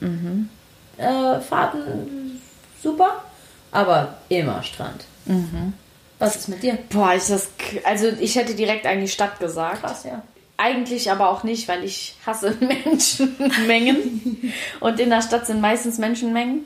Mhm. 0.00 0.48
Äh, 0.96 1.40
Fahrten 1.40 2.40
super. 2.82 3.24
Aber 3.72 4.14
immer 4.28 4.62
Strand. 4.62 5.04
Mhm. 5.26 5.74
Was 6.20 6.36
ist 6.36 6.48
mit 6.48 6.62
dir? 6.62 6.78
Boah, 6.88 7.12
ist 7.14 7.28
das. 7.28 7.50
Also, 7.84 8.06
ich 8.20 8.36
hätte 8.36 8.54
direkt 8.54 8.86
eigentlich 8.86 9.12
Stadt 9.12 9.38
gesagt. 9.40 9.80
Krass, 9.82 10.04
ja. 10.04 10.22
Eigentlich 10.56 11.10
aber 11.10 11.28
auch 11.28 11.42
nicht, 11.42 11.68
weil 11.68 11.84
ich 11.84 12.16
hasse 12.24 12.56
Menschenmengen. 12.60 14.52
Und 14.80 15.00
in 15.00 15.10
der 15.10 15.20
Stadt 15.20 15.46
sind 15.46 15.60
meistens 15.60 15.98
Menschenmengen. 15.98 16.64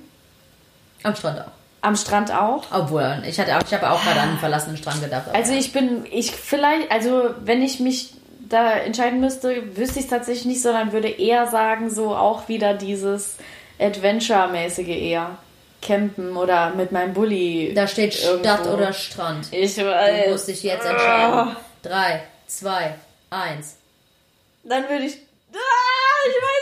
Am 1.03 1.17
Strand 1.17 1.41
auch. 1.41 1.62
Am 1.83 1.97
Strand 1.97 2.33
auch. 2.33 2.65
Obwohl, 2.73 3.23
ich, 3.29 3.39
hatte 3.41 3.57
auch, 3.57 3.63
ich 3.67 3.75
habe 3.75 3.91
auch 3.91 4.03
gerade 4.03 4.21
an 4.21 4.29
einen 4.31 4.39
verlassenen 4.39 4.77
Strand 4.77 5.03
gedacht. 5.03 5.25
Also 5.35 5.53
ich 5.53 5.73
bin, 5.73 6.07
ich 6.11 6.31
vielleicht, 6.31 6.91
also 6.91 7.35
wenn 7.45 7.61
ich 7.61 7.81
mich 7.81 8.15
da 8.49 8.73
entscheiden 8.73 9.21
müsste, 9.21 9.77
wüsste 9.77 9.99
ich 9.99 10.05
es 10.05 10.11
tatsächlich 10.11 10.45
nicht, 10.47 10.63
sondern 10.63 10.93
würde 10.93 11.09
eher 11.09 11.49
sagen, 11.49 11.91
so 11.91 12.15
auch 12.15 12.49
wieder 12.49 12.73
dieses 12.75 13.37
Adventure-mäßige 13.81 14.89
eher. 14.89 15.39
Campen 15.81 16.37
oder 16.37 16.71
mit 16.71 16.93
meinem 16.93 17.13
Bulli. 17.13 17.73
da 17.75 17.89
steht 17.89 18.15
Stadt 18.15 18.61
irgendwo. 18.61 18.71
oder 18.75 18.93
Strand. 18.93 19.49
Ich 19.51 19.75
Du 19.75 19.85
weiß. 19.85 20.31
musst 20.31 20.47
dich 20.47 20.63
jetzt 20.63 20.87
entscheiden. 20.87 21.57
Drei, 21.83 22.23
zwei, 22.47 22.95
eins. 23.31 23.79
Dann 24.63 24.89
würde 24.89 25.07
ich. 25.07 25.15
Ah, 25.53 26.29
ich 26.29 26.35
weiß. 26.35 26.62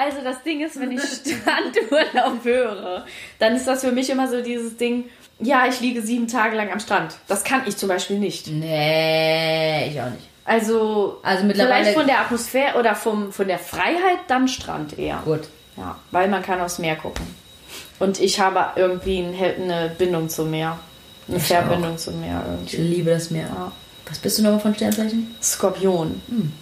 Also 0.00 0.18
das 0.22 0.42
Ding 0.44 0.60
ist, 0.64 0.78
wenn 0.80 0.92
ich 0.92 1.00
Strandurlaub 1.02 2.44
höre, 2.44 3.04
dann 3.40 3.56
ist 3.56 3.66
das 3.66 3.80
für 3.80 3.90
mich 3.92 4.08
immer 4.10 4.28
so 4.28 4.40
dieses 4.42 4.76
Ding, 4.76 5.04
ja, 5.40 5.66
ich 5.68 5.80
liege 5.80 6.02
sieben 6.02 6.28
Tage 6.28 6.56
lang 6.56 6.70
am 6.70 6.78
Strand. 6.80 7.16
Das 7.26 7.42
kann 7.44 7.62
ich 7.66 7.76
zum 7.76 7.88
Beispiel 7.88 8.18
nicht. 8.18 8.46
Nee, 8.46 9.88
ich 9.90 10.00
auch 10.00 10.10
nicht. 10.10 10.28
Also, 10.44 11.18
Also 11.22 11.44
mittlerweile- 11.44 11.82
vielleicht 11.84 11.98
von 11.98 12.06
der 12.06 12.20
Atmosphäre 12.20 12.78
oder 12.78 12.94
vom, 12.94 13.32
von 13.32 13.48
der 13.48 13.58
Freiheit 13.58 14.18
dann 14.28 14.48
Strand 14.48 14.98
eher. 14.98 15.20
Gut. 15.24 15.48
Ja, 15.76 15.96
weil 16.10 16.28
man 16.28 16.42
kann 16.42 16.60
aufs 16.60 16.78
Meer 16.78 16.96
gucken. 16.96 17.26
Und 17.98 18.20
ich 18.20 18.40
habe 18.40 18.66
irgendwie 18.80 19.18
ein- 19.18 19.34
eine 19.70 19.90
Bindung 19.96 20.28
zum 20.28 20.50
Meer. 20.50 20.78
Eine 21.28 21.36
Ich 21.36 21.42
Verbindung 21.44 21.98
zum 21.98 22.20
Meer 22.20 22.42
Ich 22.64 22.74
irgendwie. 22.74 22.94
liebe 22.96 23.10
das 23.10 23.30
Meer. 23.30 23.48
Ja. 23.54 23.72
Was 24.08 24.18
bist 24.18 24.38
du 24.38 24.42
nochmal 24.42 24.60
von 24.60 24.74
Sternzeichen? 24.74 25.34
Skorpion. 25.42 26.20
Hm. 26.28 26.52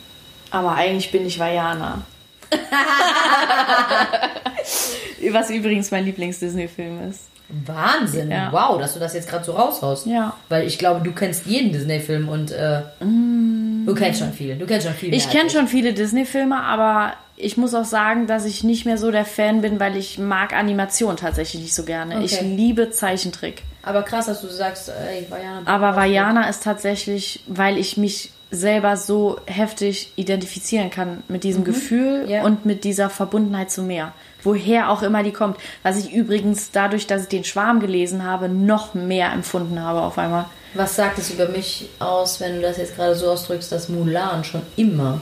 Aber 0.51 0.72
eigentlich 0.75 1.12
bin 1.12 1.25
ich 1.27 1.38
Vajana. 1.38 2.03
Was 5.32 5.50
übrigens 5.50 5.90
mein 5.90 6.04
Lieblings-Disney-Film 6.04 7.11
ist. 7.11 7.22
Wahnsinn. 7.48 8.30
Ja. 8.30 8.52
Wow, 8.52 8.78
dass 8.78 8.94
du 8.94 9.00
das 9.00 9.14
jetzt 9.14 9.28
gerade 9.28 9.44
so 9.44 9.52
raushaust. 9.52 10.06
Ja. 10.06 10.35
Weil 10.48 10.66
ich 10.66 10.78
glaube, 10.78 11.02
du 11.02 11.12
kennst 11.12 11.46
jeden 11.46 11.72
Disney-Film 11.72 12.28
und 12.28 12.50
äh, 12.50 12.82
du 13.00 13.94
kennst 13.94 14.20
schon 14.20 14.32
viele. 14.32 14.56
Du 14.56 14.66
kennst 14.66 14.87
schon 14.87 14.96
viele. 14.96 15.12
Mm. 15.12 15.14
Ich 15.14 15.30
kenne 15.30 15.50
schon 15.50 15.68
viele 15.68 15.92
Disney-Filme, 15.92 16.61
aber 16.61 17.12
ich 17.37 17.56
muss 17.56 17.74
auch 17.74 17.85
sagen, 17.85 18.26
dass 18.26 18.46
ich 18.46 18.64
nicht 18.64 18.85
mehr 18.85 18.98
so 18.98 19.11
der 19.11 19.24
Fan 19.24 19.61
bin, 19.61 19.78
weil 19.78 19.96
ich 19.96 20.18
mag 20.18 20.54
Animation 20.54 21.16
tatsächlich 21.16 21.62
nicht 21.62 21.74
so 21.74 21.85
gerne. 21.85 22.16
Okay. 22.16 22.24
Ich 22.24 22.40
liebe 22.40 22.90
Zeichentrick. 22.90 23.62
Aber 23.82 24.02
krass, 24.02 24.26
dass 24.26 24.40
du 24.40 24.48
sagst, 24.48 24.88
ey, 24.88 25.26
Vajana. 25.28 25.62
Aber 25.66 25.94
Vajana 25.94 26.48
ist 26.48 26.64
tatsächlich, 26.64 27.44
weil 27.46 27.78
ich 27.78 27.96
mich 27.96 28.30
selber 28.50 28.96
so 28.96 29.40
heftig 29.46 30.12
identifizieren 30.16 30.90
kann 30.90 31.22
mit 31.28 31.42
diesem 31.44 31.64
Gefühl 31.64 32.24
Ja. 32.28 32.44
und 32.44 32.64
mit 32.64 32.85
dieser 32.85 33.11
Verbundenheit 33.11 33.70
zum 33.70 33.87
Meer. 33.88 34.12
Woher 34.42 34.90
auch 34.90 35.02
immer 35.02 35.22
die 35.24 35.32
kommt. 35.32 35.56
Was 35.82 35.98
ich 35.98 36.12
übrigens 36.12 36.70
dadurch, 36.70 37.06
dass 37.09 37.22
ich 37.22 37.28
den 37.28 37.42
Schwarm 37.44 37.80
gelesen 37.80 38.22
habe, 38.24 38.48
noch 38.48 38.94
mehr 38.94 39.32
empfunden 39.32 39.80
habe 39.82 40.00
auf 40.02 40.16
einmal. 40.18 40.44
Was 40.74 40.94
sagt 40.94 41.18
es 41.18 41.30
über 41.30 41.48
mich 41.48 41.88
aus, 41.98 42.38
wenn 42.40 42.56
du 42.56 42.62
das 42.62 42.76
jetzt 42.76 42.94
gerade 42.96 43.14
so 43.16 43.30
ausdrückst, 43.30 43.72
dass 43.72 43.88
Mulan 43.88 44.44
schon 44.44 44.62
immer 44.76 45.20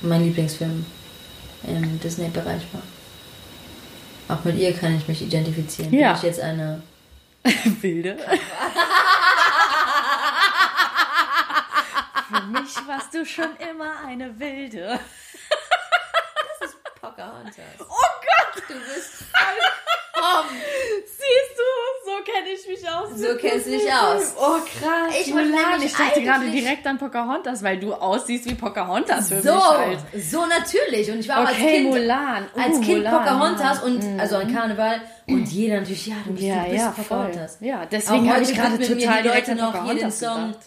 mein 0.00 0.22
Lieblingsfilm 0.22 0.86
im 1.66 2.00
Disney-Bereich 2.00 2.62
war? 2.72 4.36
Auch 4.36 4.44
mit 4.44 4.58
ihr 4.58 4.72
kann 4.72 4.96
ich 4.96 5.08
mich 5.08 5.22
identifizieren. 5.22 5.92
Ja. 5.92 6.08
Bin 6.12 6.16
ich 6.18 6.22
jetzt 6.22 6.40
eine. 6.40 6.82
Wilde. 7.80 8.16
Für 12.28 12.42
mich 12.42 12.76
warst 12.86 13.14
du 13.14 13.24
schon 13.24 13.56
immer 13.70 14.00
eine 14.06 14.38
Wilde. 14.38 14.98
Pocahontas. 17.00 17.54
Oh 17.80 17.84
Gott! 17.84 18.62
Du 18.68 18.74
bist 18.74 19.12
vollkommen. 19.32 20.48
Siehst 21.06 21.54
du, 21.56 22.10
so 22.10 22.24
kenne 22.24 22.48
ich 22.50 22.66
mich 22.66 22.90
aus. 22.90 23.08
So 23.16 23.36
kennst 23.40 23.66
du 23.66 23.70
dich 23.70 23.92
aus. 23.92 24.34
Oh 24.36 24.58
krass. 24.58 25.14
Ich 25.20 25.32
Mulan. 25.32 25.80
ich 25.80 25.94
dachte 25.94 26.22
gerade 26.22 26.50
direkt 26.50 26.84
an 26.88 26.98
Pocahontas, 26.98 27.62
weil 27.62 27.78
du 27.78 27.94
aussiehst 27.94 28.46
wie 28.46 28.54
Pocahontas 28.54 29.28
für 29.28 29.40
So, 29.42 29.54
mich 29.54 29.62
halt. 29.64 29.98
so 30.28 30.44
natürlich. 30.46 31.08
Und 31.10 31.20
ich 31.20 31.28
war 31.28 31.42
auch 31.44 31.46
als 31.46 31.56
Okay, 31.56 31.70
Kind. 31.82 31.90
Mulan. 31.90 32.48
Uh, 32.56 32.60
Als 32.60 32.80
Kind 32.80 32.98
Mulan, 32.98 33.12
Pocahontas 33.24 33.82
und 33.84 34.20
also 34.20 34.36
an 34.36 34.52
Karneval 34.52 35.00
und 35.28 35.46
jeder 35.46 35.76
natürlich, 35.80 36.06
ja, 36.08 36.16
du 36.26 36.32
bist, 36.32 36.42
Ja, 36.44 36.64
du 36.64 36.70
bist 36.70 36.74
ja, 36.84 36.92
voll. 36.92 37.04
Pocahontas. 37.04 37.58
Ja, 37.60 37.86
deswegen 37.86 38.32
habe 38.32 38.42
ich 38.42 38.54
gerade 38.54 38.78
total 38.78 39.22
direkt 39.22 39.48
Leute 39.48 39.62
an 39.62 39.72
noch 39.72 39.84
hier 39.84 39.94
den 39.94 40.10
Pocahontas 40.10 40.18
Song. 40.18 40.46
gedacht. 40.48 40.66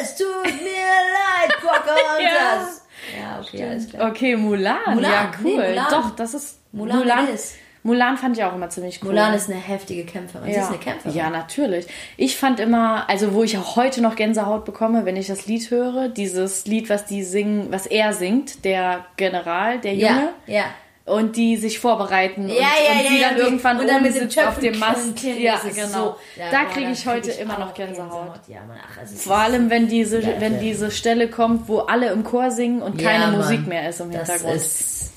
Es 0.00 0.16
tut 0.16 0.44
mir 0.44 0.92
leid, 1.12 1.60
Pocahontas. 1.60 2.82
ja. 3.18 3.40
okay, 3.40 3.64
alles 3.64 3.88
klar. 3.88 4.10
Okay, 4.10 4.36
Mulan. 4.36 4.94
Mulan, 4.94 5.10
Ja, 5.10 5.30
nee, 5.42 5.54
cool. 5.54 5.68
Mulan. 5.68 5.86
Doch, 5.90 6.10
das 6.16 6.34
ist 6.34 6.58
Mulan 6.72 6.98
Mulan. 6.98 7.28
it 7.28 7.34
is. 7.34 7.54
Mulan 7.84 8.16
fand 8.16 8.38
ich 8.38 8.44
auch 8.44 8.54
immer 8.54 8.68
ziemlich 8.70 9.02
cool. 9.02 9.08
Mulan 9.08 9.34
ist 9.34 9.50
eine 9.50 9.58
heftige 9.58 10.04
Kämpferin. 10.04 10.52
Sie 10.52 10.60
ist 10.60 10.68
eine 10.68 10.78
Kämpferin. 10.78 11.16
Ja, 11.16 11.30
natürlich. 11.30 11.86
Ich 12.16 12.36
fand 12.36 12.60
immer, 12.60 13.08
also 13.08 13.34
wo 13.34 13.42
ich 13.42 13.58
auch 13.58 13.74
heute 13.74 14.00
noch 14.00 14.14
Gänsehaut 14.14 14.64
bekomme, 14.64 15.04
wenn 15.04 15.16
ich 15.16 15.26
das 15.26 15.46
Lied 15.46 15.68
höre, 15.70 16.08
dieses 16.08 16.64
Lied, 16.66 16.88
was 16.90 17.06
die 17.06 17.24
singen, 17.24 17.72
was 17.72 17.86
er 17.86 18.12
singt, 18.12 18.64
der 18.64 19.04
General, 19.16 19.80
der 19.80 19.94
Junge, 19.94 20.32
ja. 20.46 20.54
ja. 20.54 20.64
Und 21.04 21.36
die 21.36 21.56
sich 21.56 21.78
vorbereiten 21.80 22.42
und, 22.44 22.48
Ja, 22.50 22.54
und 22.56 22.60
ja, 23.04 23.08
sie 23.08 23.20
ja, 23.20 23.28
dann 23.28 23.36
die- 23.36 23.42
irgendwann 23.42 23.80
und 23.80 23.88
dann 23.88 24.04
oben 24.04 24.12
mit 24.14 24.32
dem 24.36 24.46
auf 24.46 24.58
dem 24.58 24.78
Mast. 24.78 25.22
Ja, 25.22 25.60
das 25.62 25.74
genau. 25.74 25.88
so- 25.88 26.16
da 26.50 26.64
kriege 26.66 26.90
ich 26.92 27.06
heute 27.06 27.30
krieg 27.30 27.40
immer 27.40 27.54
auch 27.54 27.58
noch 27.58 27.74
Gänsehaut. 27.74 28.40
Mann, 28.48 28.78
ach, 28.80 28.98
also 28.98 29.16
Vor 29.16 29.36
allem, 29.36 29.68
wenn 29.70 29.88
diese, 29.88 30.22
wenn 30.40 30.60
diese 30.60 30.90
Stelle 30.90 31.28
kommt, 31.28 31.66
wo 31.68 31.80
alle 31.80 32.10
im 32.12 32.22
Chor 32.24 32.50
singen 32.50 32.82
und 32.82 33.00
keine 33.02 33.26
Mann. 33.26 33.36
Musik 33.38 33.66
mehr 33.66 33.88
ist 33.88 34.00
im 34.00 34.10
das 34.12 34.28
Hintergrund. 34.30 34.56
ist 34.56 35.12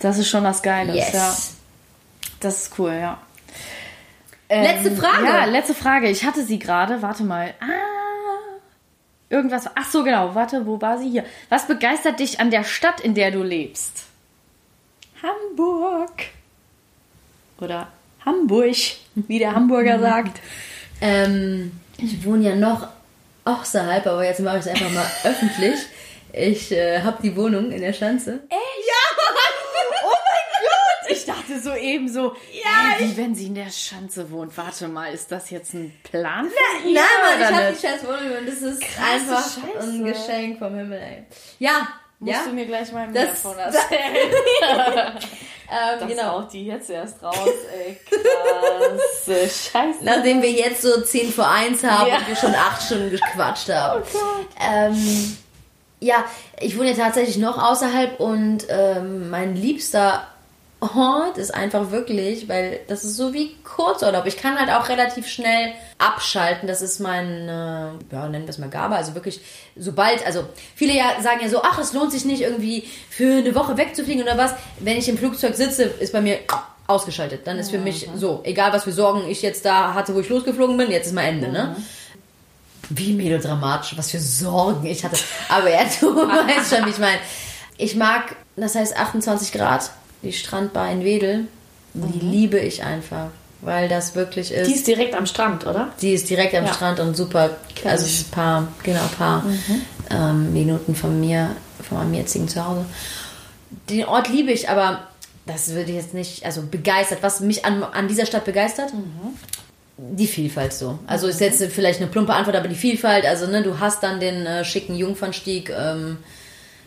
das 0.00 0.18
ist 0.18 0.28
schon 0.28 0.44
was 0.44 0.62
Geiles, 0.62 0.94
yes. 0.96 1.12
ja. 1.12 1.36
Das 2.40 2.62
ist 2.62 2.78
cool, 2.78 2.92
ja. 2.92 3.18
Letzte 4.48 4.92
Frage. 4.92 5.24
Ja, 5.26 5.44
letzte 5.46 5.74
Frage. 5.74 6.08
Ich 6.08 6.24
hatte 6.24 6.44
sie 6.44 6.58
gerade. 6.58 7.02
Warte 7.02 7.24
mal. 7.24 7.52
Ah. 7.60 7.64
Irgendwas. 9.28 9.68
Ach 9.74 9.90
so, 9.90 10.04
genau. 10.04 10.34
Warte, 10.34 10.66
wo 10.66 10.80
war 10.80 10.98
sie 10.98 11.10
hier? 11.10 11.24
Was 11.48 11.66
begeistert 11.66 12.20
dich 12.20 12.38
an 12.38 12.50
der 12.50 12.62
Stadt, 12.62 13.00
in 13.00 13.14
der 13.14 13.30
du 13.32 13.42
lebst? 13.42 14.04
Hamburg. 15.26 16.12
Oder 17.60 17.88
Hamburg, 18.24 18.76
wie 19.14 19.38
der 19.38 19.54
Hamburger 19.54 19.98
sagt. 19.98 20.40
Ähm, 21.00 21.72
ich 21.98 22.24
wohne 22.24 22.50
ja 22.50 22.54
noch 22.56 22.88
außerhalb, 23.44 24.06
aber 24.06 24.24
jetzt 24.24 24.40
mache 24.40 24.58
ich 24.58 24.66
es 24.66 24.68
einfach 24.68 24.90
mal 24.90 25.06
öffentlich. 25.24 25.78
Ich 26.32 26.70
äh, 26.72 27.00
habe 27.02 27.22
die 27.22 27.34
Wohnung 27.36 27.70
in 27.70 27.80
der 27.80 27.92
Schanze. 27.92 28.40
Oh 28.50 30.08
mein 30.08 30.60
Gott! 30.62 31.10
Ich 31.16 31.24
dachte 31.24 31.58
so 31.60 31.74
eben 31.74 32.08
so, 32.08 32.34
ja, 32.52 32.98
wie 32.98 33.16
wenn 33.16 33.34
sie 33.34 33.46
in 33.46 33.54
der 33.54 33.70
Schanze 33.70 34.30
wohnt. 34.30 34.56
Warte 34.56 34.88
mal, 34.88 35.12
ist 35.14 35.30
das 35.32 35.50
jetzt 35.50 35.72
ein 35.74 35.94
Plan 36.02 36.46
ihr? 36.84 36.94
Nein, 36.94 37.04
Mann, 37.22 37.40
ich 37.40 37.56
habe 37.56 37.72
die 37.74 37.86
scheiß 37.86 38.04
Wohnung 38.04 38.38
und 38.38 38.46
das 38.48 38.60
ist 38.62 38.80
Krasse 38.82 39.12
einfach 39.12 39.44
Scheiße. 39.44 39.88
ein 39.88 40.04
Geschenk 40.04 40.58
vom 40.58 40.74
Himmel, 40.74 40.98
ey. 40.98 41.24
Ja, 41.58 41.88
Musst 42.18 42.32
ja. 42.32 42.44
du 42.46 42.52
mir 42.54 42.66
gleich 42.66 42.90
mal 42.92 43.06
mehr 43.08 43.26
davon 43.26 43.58
erzählen. 43.58 44.30
Ähm, 45.68 45.98
Das 45.98 46.08
genau. 46.08 46.38
auch 46.38 46.48
die 46.48 46.64
jetzt 46.66 46.88
erst 46.90 47.20
raus, 47.24 47.36
ey. 47.76 47.98
Krasse 48.08 49.48
Scheiße. 49.48 49.98
Nachdem 50.02 50.40
wir 50.40 50.52
jetzt 50.52 50.80
so 50.82 51.00
10 51.00 51.32
vor 51.32 51.50
1 51.50 51.82
haben 51.82 52.08
Ja. 52.08 52.18
und 52.18 52.28
wir 52.28 52.36
schon 52.36 52.54
8 52.54 52.80
Stunden 52.82 53.10
gequatscht 53.10 53.68
haben. 53.70 54.00
Oh 54.00 54.06
Gott. 54.16 54.46
Ähm, 54.64 55.36
ja, 55.98 56.24
ich 56.60 56.78
wohne 56.78 56.92
ja 56.92 56.96
tatsächlich 56.96 57.38
noch 57.38 57.60
außerhalb 57.60 58.20
und 58.20 58.66
ähm, 58.68 59.28
mein 59.28 59.56
liebster 59.56 60.28
Ort 60.94 61.38
ist 61.38 61.54
einfach 61.54 61.90
wirklich, 61.90 62.48
weil 62.48 62.80
das 62.88 63.04
ist 63.04 63.16
so 63.16 63.32
wie 63.32 63.54
Kurzurlaub. 63.64 64.26
Ich 64.26 64.36
kann 64.36 64.58
halt 64.58 64.70
auch 64.70 64.88
relativ 64.88 65.26
schnell 65.26 65.72
abschalten. 65.98 66.68
Das 66.68 66.82
ist 66.82 67.00
mein, 67.00 67.48
äh, 67.48 68.12
ja, 68.12 68.28
nennen 68.28 68.44
wir 68.44 68.50
es 68.50 68.58
mal 68.58 68.68
Gabe. 68.68 68.96
Also 68.96 69.14
wirklich, 69.14 69.40
sobald, 69.76 70.24
also 70.26 70.44
viele 70.74 70.94
ja 70.94 71.20
sagen 71.22 71.40
ja 71.42 71.48
so, 71.48 71.62
ach, 71.62 71.78
es 71.78 71.92
lohnt 71.92 72.12
sich 72.12 72.24
nicht 72.24 72.42
irgendwie 72.42 72.84
für 73.10 73.38
eine 73.38 73.54
Woche 73.54 73.76
wegzufliegen 73.76 74.22
oder 74.22 74.36
was. 74.36 74.54
Wenn 74.80 74.98
ich 74.98 75.08
im 75.08 75.18
Flugzeug 75.18 75.54
sitze, 75.54 75.84
ist 75.84 76.12
bei 76.12 76.20
mir 76.20 76.38
ausgeschaltet. 76.86 77.46
Dann 77.46 77.58
ist 77.58 77.70
für 77.70 77.78
mich 77.78 78.08
so, 78.16 78.42
egal 78.44 78.72
was 78.72 78.84
für 78.84 78.92
Sorgen 78.92 79.28
ich 79.28 79.42
jetzt 79.42 79.64
da 79.64 79.94
hatte, 79.94 80.14
wo 80.14 80.20
ich 80.20 80.28
losgeflogen 80.28 80.76
bin, 80.76 80.90
jetzt 80.90 81.06
ist 81.06 81.14
mal 81.14 81.22
Ende, 81.22 81.48
ne? 81.48 81.76
wie 82.90 83.12
melodramatisch, 83.12 83.96
was 83.96 84.10
für 84.10 84.20
Sorgen 84.20 84.86
ich 84.86 85.04
hatte. 85.04 85.18
Aber 85.48 85.70
ja, 85.70 85.80
du 86.00 86.14
weißt 86.14 86.74
schon, 86.74 86.86
wie 86.86 86.90
ich 86.90 86.98
meine. 86.98 87.18
Ich 87.78 87.94
mag, 87.94 88.36
das 88.56 88.74
heißt 88.74 88.96
28 88.96 89.52
Grad, 89.52 89.90
die 90.26 90.32
Strandbar 90.32 90.90
in 90.90 91.04
Wedel, 91.04 91.44
die 91.94 92.18
liebe 92.18 92.58
ich 92.58 92.82
einfach, 92.82 93.28
weil 93.60 93.88
das 93.88 94.14
wirklich 94.14 94.52
ist. 94.52 94.68
Die 94.68 94.74
ist 94.74 94.86
direkt 94.86 95.14
am 95.14 95.26
Strand, 95.26 95.66
oder? 95.66 95.92
Die 96.00 96.12
ist 96.12 96.28
direkt 96.28 96.54
am 96.54 96.66
Ja. 96.66 96.74
Strand 96.74 97.00
und 97.00 97.16
super, 97.16 97.56
Kenn 97.74 97.90
also 97.90 98.06
ein 98.06 98.30
paar, 98.30 98.68
genau, 98.82 99.06
paar 99.16 99.44
ähm, 100.10 100.52
Minuten 100.52 100.94
von 100.94 101.18
mir, 101.20 101.56
von 101.88 101.98
meinem 101.98 102.14
jetzigen 102.14 102.48
Zuhause. 102.48 102.84
Den 103.88 104.04
Ort 104.04 104.28
liebe 104.28 104.52
ich, 104.52 104.68
aber 104.68 105.06
das 105.46 105.70
würde 105.70 105.90
ich 105.90 105.96
jetzt 105.96 106.12
nicht, 106.14 106.44
also 106.44 106.62
begeistert. 106.62 107.18
Was 107.22 107.40
mich 107.40 107.64
an, 107.64 107.82
an 107.82 108.08
dieser 108.08 108.26
Stadt 108.26 108.44
begeistert? 108.44 108.92
Die 109.96 110.26
Vielfalt 110.26 110.74
so. 110.74 110.98
Also 111.06 111.26
ist 111.26 111.40
jetzt 111.40 111.62
vielleicht 111.72 112.00
eine 112.00 112.10
plumpe 112.10 112.34
Antwort, 112.34 112.56
aber 112.56 112.68
die 112.68 112.74
Vielfalt, 112.74 113.24
also 113.24 113.46
ne, 113.46 113.62
du 113.62 113.80
hast 113.80 114.02
dann 114.02 114.20
den 114.20 114.44
äh, 114.44 114.64
schicken 114.64 114.94
Jungfernstieg, 114.94 115.70
ähm, 115.70 116.18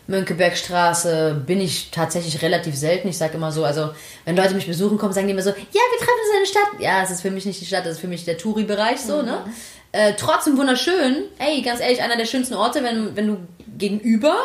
Mönckebergstraße, 0.10 1.41
bin 1.45 1.62
ich 1.62 1.91
tatsächlich 1.91 2.41
relativ 2.41 2.76
selten. 2.76 3.08
Ich 3.08 3.17
sage 3.17 3.36
immer 3.36 3.52
so, 3.52 3.63
also 3.63 3.91
wenn 4.26 4.36
Leute 4.36 4.56
mich 4.56 4.67
besuchen 4.67 4.98
kommen, 4.98 5.13
sagen 5.13 5.28
die 5.28 5.34
immer 5.34 5.43
so, 5.43 5.52
ja, 5.52 5.56
wir 5.56 6.00
treffen 6.00 6.19
uns 6.22 6.34
in 6.34 6.39
der 6.39 6.48
Stadt. 6.48 6.82
Ja, 6.82 7.04
es 7.04 7.12
ist 7.12 7.22
für 7.22 7.32
mich 7.32 7.45
nicht 7.45 7.62
die 7.62 7.65
Stadt, 7.65 7.86
das 7.86 7.93
ist 7.93 8.00
für 8.00 8.08
mich 8.08 8.26
der 8.26 8.38
Touri-Bereich 8.38 9.00
so, 9.00 9.22
ne? 9.22 9.43
Äh, 9.91 10.13
trotzdem 10.17 10.58
wunderschön. 10.58 11.24
Ey, 11.38 11.62
ganz 11.62 11.80
ehrlich, 11.80 12.02
einer 12.02 12.17
der 12.17 12.26
schönsten 12.26 12.56
Orte, 12.56 12.84
wenn, 12.84 13.15
wenn 13.15 13.28
du 13.28 13.38
gegenüber, 13.78 14.36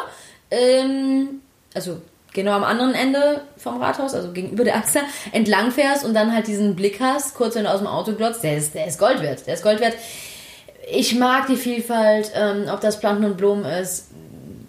ähm, 0.51 1.41
also 1.75 2.01
genau 2.33 2.53
am 2.53 2.65
anderen 2.65 2.95
Ende 2.95 3.43
vom 3.57 3.81
Rathaus, 3.81 4.15
also 4.15 4.33
gegenüber 4.33 4.65
der 4.65 4.77
Achse, 4.77 5.01
entlang 5.33 5.71
fährst 5.71 6.05
und 6.05 6.15
dann 6.15 6.35
halt 6.35 6.47
diesen 6.47 6.77
Blick 6.77 7.01
hast, 7.01 7.35
kurz 7.35 7.55
wenn 7.55 7.65
du 7.65 7.71
aus 7.71 7.79
dem 7.79 7.87
Auto 7.87 8.13
glotzt, 8.13 8.43
der 8.43 8.57
ist, 8.57 8.75
der 8.75 8.87
ist 8.87 8.99
Gold 8.99 9.23
wert. 9.23 9.47
Der 9.47 9.55
ist 9.55 9.63
Gold 9.63 9.81
wert. 9.81 9.95
Ich 10.91 11.15
mag 11.15 11.47
die 11.47 11.57
Vielfalt, 11.57 12.31
ähm, 12.35 12.67
ob 12.71 12.81
das 12.81 13.01
Planten 13.01 13.25
und 13.25 13.37
Blumen 13.39 13.65
ist, 13.65 14.09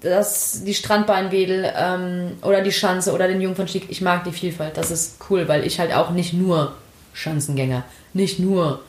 das, 0.06 0.64
die 0.64 0.74
Strandbeinwedel 0.74 1.72
ähm, 1.76 2.38
oder 2.42 2.62
die 2.62 2.72
Schanze 2.72 3.14
oder 3.14 3.28
den 3.28 3.42
Jungfernstieg. 3.42 3.88
Ich 3.90 4.02
mag 4.02 4.24
die 4.24 4.32
Vielfalt. 4.32 4.78
Das 4.78 4.92
ist 4.92 5.18
cool, 5.30 5.48
weil 5.48 5.66
ich 5.66 5.80
halt 5.80 5.94
auch 5.94 6.12
nicht 6.12 6.34
nur 6.34 6.74
Schanzengänger, 7.14 7.84
nicht 8.14 8.40
nur 8.40 8.82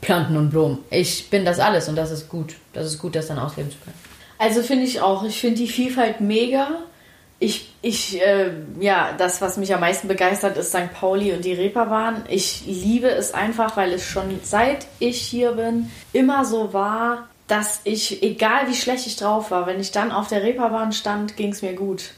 Planten 0.00 0.36
und 0.36 0.50
Blumen. 0.50 0.78
Ich 0.90 1.30
bin 1.30 1.44
das 1.44 1.58
alles 1.58 1.88
und 1.88 1.96
das 1.96 2.10
ist 2.10 2.28
gut. 2.28 2.54
Das 2.72 2.86
ist 2.86 2.98
gut, 2.98 3.14
das 3.14 3.28
dann 3.28 3.38
ausleben 3.38 3.70
zu 3.70 3.78
können. 3.78 3.96
Also 4.38 4.62
finde 4.62 4.84
ich 4.84 5.00
auch. 5.00 5.24
Ich 5.24 5.40
finde 5.40 5.56
die 5.56 5.68
Vielfalt 5.68 6.20
mega. 6.20 6.68
Ich, 7.40 7.72
ich, 7.82 8.20
äh, 8.20 8.50
ja, 8.80 9.14
das, 9.16 9.40
was 9.40 9.58
mich 9.58 9.72
am 9.72 9.80
meisten 9.80 10.08
begeistert, 10.08 10.56
ist 10.56 10.70
St. 10.70 10.92
Pauli 10.92 11.32
und 11.32 11.44
die 11.44 11.52
Reeperbahn. 11.52 12.24
Ich 12.28 12.64
liebe 12.66 13.08
es 13.08 13.32
einfach, 13.32 13.76
weil 13.76 13.92
es 13.92 14.04
schon 14.04 14.40
seit 14.42 14.86
ich 14.98 15.20
hier 15.20 15.52
bin 15.52 15.90
immer 16.12 16.44
so 16.44 16.72
war, 16.72 17.27
dass 17.48 17.80
ich, 17.84 18.22
egal 18.22 18.68
wie 18.68 18.74
schlecht 18.74 19.06
ich 19.06 19.16
drauf 19.16 19.50
war, 19.50 19.66
wenn 19.66 19.80
ich 19.80 19.90
dann 19.90 20.12
auf 20.12 20.28
der 20.28 20.42
Reeperbahn 20.42 20.92
stand, 20.92 21.36
ging 21.36 21.50
es 21.52 21.62
mir 21.62 21.72
gut. 21.72 22.10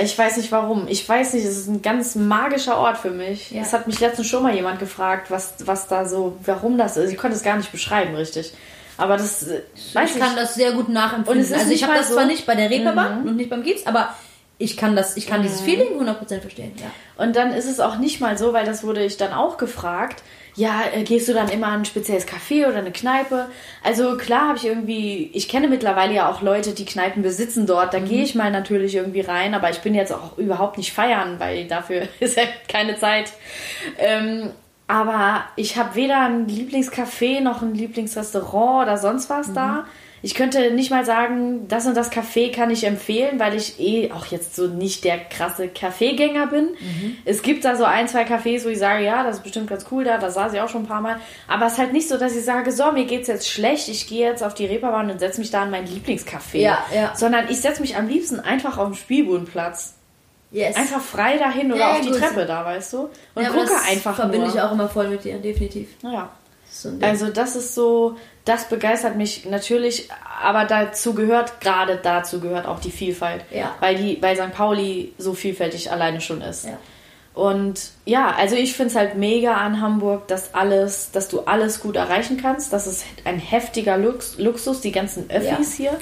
Ich 0.00 0.16
weiß 0.16 0.36
nicht 0.36 0.52
warum. 0.52 0.86
Ich 0.88 1.08
weiß 1.08 1.34
nicht, 1.34 1.44
es 1.44 1.56
ist 1.58 1.66
ein 1.68 1.82
ganz 1.82 2.14
magischer 2.14 2.78
Ort 2.78 2.96
für 2.98 3.10
mich. 3.10 3.50
Ja. 3.50 3.62
Es 3.62 3.72
hat 3.72 3.86
mich 3.86 3.98
letztens 4.00 4.28
schon 4.28 4.42
mal 4.42 4.54
jemand 4.54 4.78
gefragt, 4.78 5.30
was, 5.30 5.54
was 5.64 5.88
da 5.88 6.06
so, 6.06 6.36
warum 6.44 6.78
das 6.78 6.96
ist. 6.96 7.10
Ich 7.10 7.18
konnte 7.18 7.36
es 7.36 7.42
gar 7.42 7.56
nicht 7.56 7.72
beschreiben, 7.72 8.14
richtig. 8.14 8.52
Aber 8.96 9.16
das, 9.16 9.42
äh, 9.48 9.62
weiß 9.92 10.14
ich 10.14 10.20
kann 10.20 10.36
das 10.36 10.54
sehr 10.54 10.72
gut 10.72 10.88
nachempfinden. 10.88 11.34
Und 11.34 11.40
es 11.44 11.50
ist 11.50 11.58
also 11.58 11.72
ich 11.72 11.82
habe 11.82 11.94
das 11.94 12.08
so- 12.08 12.14
zwar 12.14 12.26
nicht 12.26 12.46
bei 12.46 12.54
der 12.54 12.70
Reeperbahn 12.70 13.26
und 13.28 13.36
nicht 13.36 13.50
beim 13.50 13.64
Gips, 13.64 13.84
aber 13.86 14.14
ich 14.58 14.76
kann 14.76 14.94
das, 14.94 15.16
ich 15.16 15.26
kann 15.26 15.42
dieses 15.42 15.60
Feeling 15.60 15.98
100% 16.00 16.40
verstehen. 16.40 16.72
Ja. 16.78 17.22
Und 17.22 17.34
dann 17.34 17.52
ist 17.52 17.66
es 17.66 17.80
auch 17.80 17.98
nicht 17.98 18.20
mal 18.20 18.38
so, 18.38 18.52
weil 18.52 18.64
das 18.64 18.84
wurde 18.84 19.04
ich 19.04 19.16
dann 19.16 19.32
auch 19.32 19.56
gefragt. 19.58 20.22
Ja, 20.56 20.82
äh, 20.92 21.02
gehst 21.02 21.28
du 21.28 21.32
dann 21.32 21.48
immer 21.48 21.68
an 21.68 21.80
ein 21.80 21.84
spezielles 21.84 22.28
Café 22.28 22.68
oder 22.68 22.78
eine 22.78 22.92
Kneipe? 22.92 23.48
Also 23.82 24.16
klar 24.16 24.48
habe 24.48 24.58
ich 24.58 24.66
irgendwie, 24.66 25.30
ich 25.32 25.48
kenne 25.48 25.68
mittlerweile 25.68 26.14
ja 26.14 26.30
auch 26.30 26.42
Leute, 26.42 26.72
die 26.72 26.84
Kneipen 26.84 27.22
besitzen 27.22 27.66
dort. 27.66 27.92
Da 27.92 27.98
gehe 27.98 28.22
ich 28.22 28.34
mal 28.34 28.50
natürlich 28.50 28.94
irgendwie 28.94 29.22
rein, 29.22 29.54
aber 29.54 29.70
ich 29.70 29.80
bin 29.80 29.94
jetzt 29.94 30.12
auch 30.12 30.38
überhaupt 30.38 30.78
nicht 30.78 30.92
feiern, 30.92 31.40
weil 31.40 31.66
dafür 31.66 32.08
ist 32.20 32.36
ja 32.36 32.44
keine 32.68 32.96
Zeit. 32.96 33.32
Ähm, 33.98 34.50
Aber 34.86 35.44
ich 35.56 35.76
habe 35.78 35.94
weder 35.94 36.20
ein 36.20 36.46
Lieblingscafé 36.46 37.40
noch 37.40 37.62
ein 37.62 37.74
Lieblingsrestaurant 37.74 38.86
oder 38.86 38.98
sonst 38.98 39.30
was 39.30 39.48
mhm. 39.48 39.54
da. 39.54 39.84
Ich 40.24 40.34
könnte 40.34 40.70
nicht 40.70 40.90
mal 40.90 41.04
sagen, 41.04 41.68
das 41.68 41.84
und 41.84 41.94
das 41.94 42.10
Café 42.10 42.50
kann 42.50 42.70
ich 42.70 42.84
empfehlen, 42.84 43.38
weil 43.38 43.54
ich 43.54 43.78
eh 43.78 44.10
auch 44.10 44.24
jetzt 44.24 44.56
so 44.56 44.68
nicht 44.68 45.04
der 45.04 45.18
krasse 45.18 45.68
Kaffeegänger 45.68 46.46
bin. 46.46 46.70
Mhm. 46.80 47.18
Es 47.26 47.42
gibt 47.42 47.66
da 47.66 47.76
so 47.76 47.84
ein, 47.84 48.08
zwei 48.08 48.22
Cafés, 48.22 48.64
wo 48.64 48.70
ich 48.70 48.78
sage, 48.78 49.04
ja, 49.04 49.22
das 49.22 49.36
ist 49.36 49.42
bestimmt 49.42 49.68
ganz 49.68 49.84
cool 49.90 50.02
da, 50.02 50.16
da 50.16 50.30
saß 50.30 50.54
ich 50.54 50.62
auch 50.62 50.70
schon 50.70 50.84
ein 50.84 50.88
paar 50.88 51.02
Mal. 51.02 51.20
Aber 51.46 51.66
es 51.66 51.74
ist 51.74 51.78
halt 51.78 51.92
nicht 51.92 52.08
so, 52.08 52.16
dass 52.16 52.34
ich 52.34 52.42
sage, 52.42 52.72
so, 52.72 52.90
mir 52.90 53.04
geht's 53.04 53.28
jetzt 53.28 53.50
schlecht, 53.50 53.90
ich 53.90 54.06
gehe 54.06 54.26
jetzt 54.26 54.42
auf 54.42 54.54
die 54.54 54.64
Reeperbahn 54.64 55.10
und 55.10 55.18
setze 55.18 55.40
mich 55.40 55.50
da 55.50 55.60
an 55.60 55.70
mein 55.70 55.86
Lieblingscafé. 55.86 56.56
Ja, 56.56 56.78
ja. 56.94 57.14
Sondern 57.14 57.50
ich 57.50 57.60
setze 57.60 57.82
mich 57.82 57.98
am 57.98 58.08
liebsten 58.08 58.40
einfach 58.40 58.78
auf 58.78 58.88
den 58.88 58.94
Spielbodenplatz. 58.94 59.92
Yes. 60.52 60.74
Einfach 60.74 61.02
frei 61.02 61.36
dahin 61.36 61.70
oder 61.70 61.80
ja, 61.80 61.92
auf 61.92 62.00
die 62.00 62.08
gut. 62.08 62.18
Treppe 62.20 62.46
da, 62.46 62.64
weißt 62.64 62.94
du? 62.94 63.10
Und 63.34 63.42
ja, 63.42 63.50
gucke 63.50 63.74
einfach 63.90 64.16
verbinde 64.16 64.46
nur. 64.46 64.54
ich 64.54 64.58
auch 64.62 64.72
immer 64.72 64.88
voll 64.88 65.08
mit 65.08 65.22
dir, 65.22 65.36
definitiv. 65.36 65.88
Ja. 66.02 66.30
So 66.70 66.90
also 67.00 67.28
das 67.28 67.56
ist 67.56 67.74
so, 67.74 68.16
das 68.44 68.68
begeistert 68.68 69.16
mich 69.16 69.46
natürlich, 69.46 70.08
aber 70.42 70.64
dazu 70.64 71.14
gehört, 71.14 71.60
gerade 71.60 71.98
dazu 72.02 72.40
gehört 72.40 72.66
auch 72.66 72.80
die 72.80 72.90
Vielfalt. 72.90 73.44
Ja. 73.50 73.74
Weil, 73.80 73.96
die, 73.96 74.20
weil 74.20 74.36
St. 74.36 74.52
Pauli 74.52 75.14
so 75.18 75.34
vielfältig 75.34 75.90
alleine 75.90 76.20
schon 76.20 76.40
ist. 76.42 76.66
Ja. 76.66 76.78
Und 77.34 77.90
ja, 78.04 78.32
also 78.36 78.54
ich 78.54 78.74
finde 78.74 78.90
es 78.90 78.96
halt 78.96 79.16
mega 79.16 79.54
an 79.56 79.80
Hamburg, 79.80 80.28
dass 80.28 80.54
alles, 80.54 81.10
dass 81.10 81.28
du 81.28 81.40
alles 81.40 81.80
gut 81.80 81.96
erreichen 81.96 82.38
kannst. 82.40 82.72
Das 82.72 82.86
ist 82.86 83.04
ein 83.24 83.40
heftiger 83.40 83.98
Lux, 83.98 84.38
Luxus, 84.38 84.80
die 84.80 84.92
ganzen 84.92 85.28
Öffis 85.30 85.78
ja. 85.78 85.90
hier. 85.90 85.98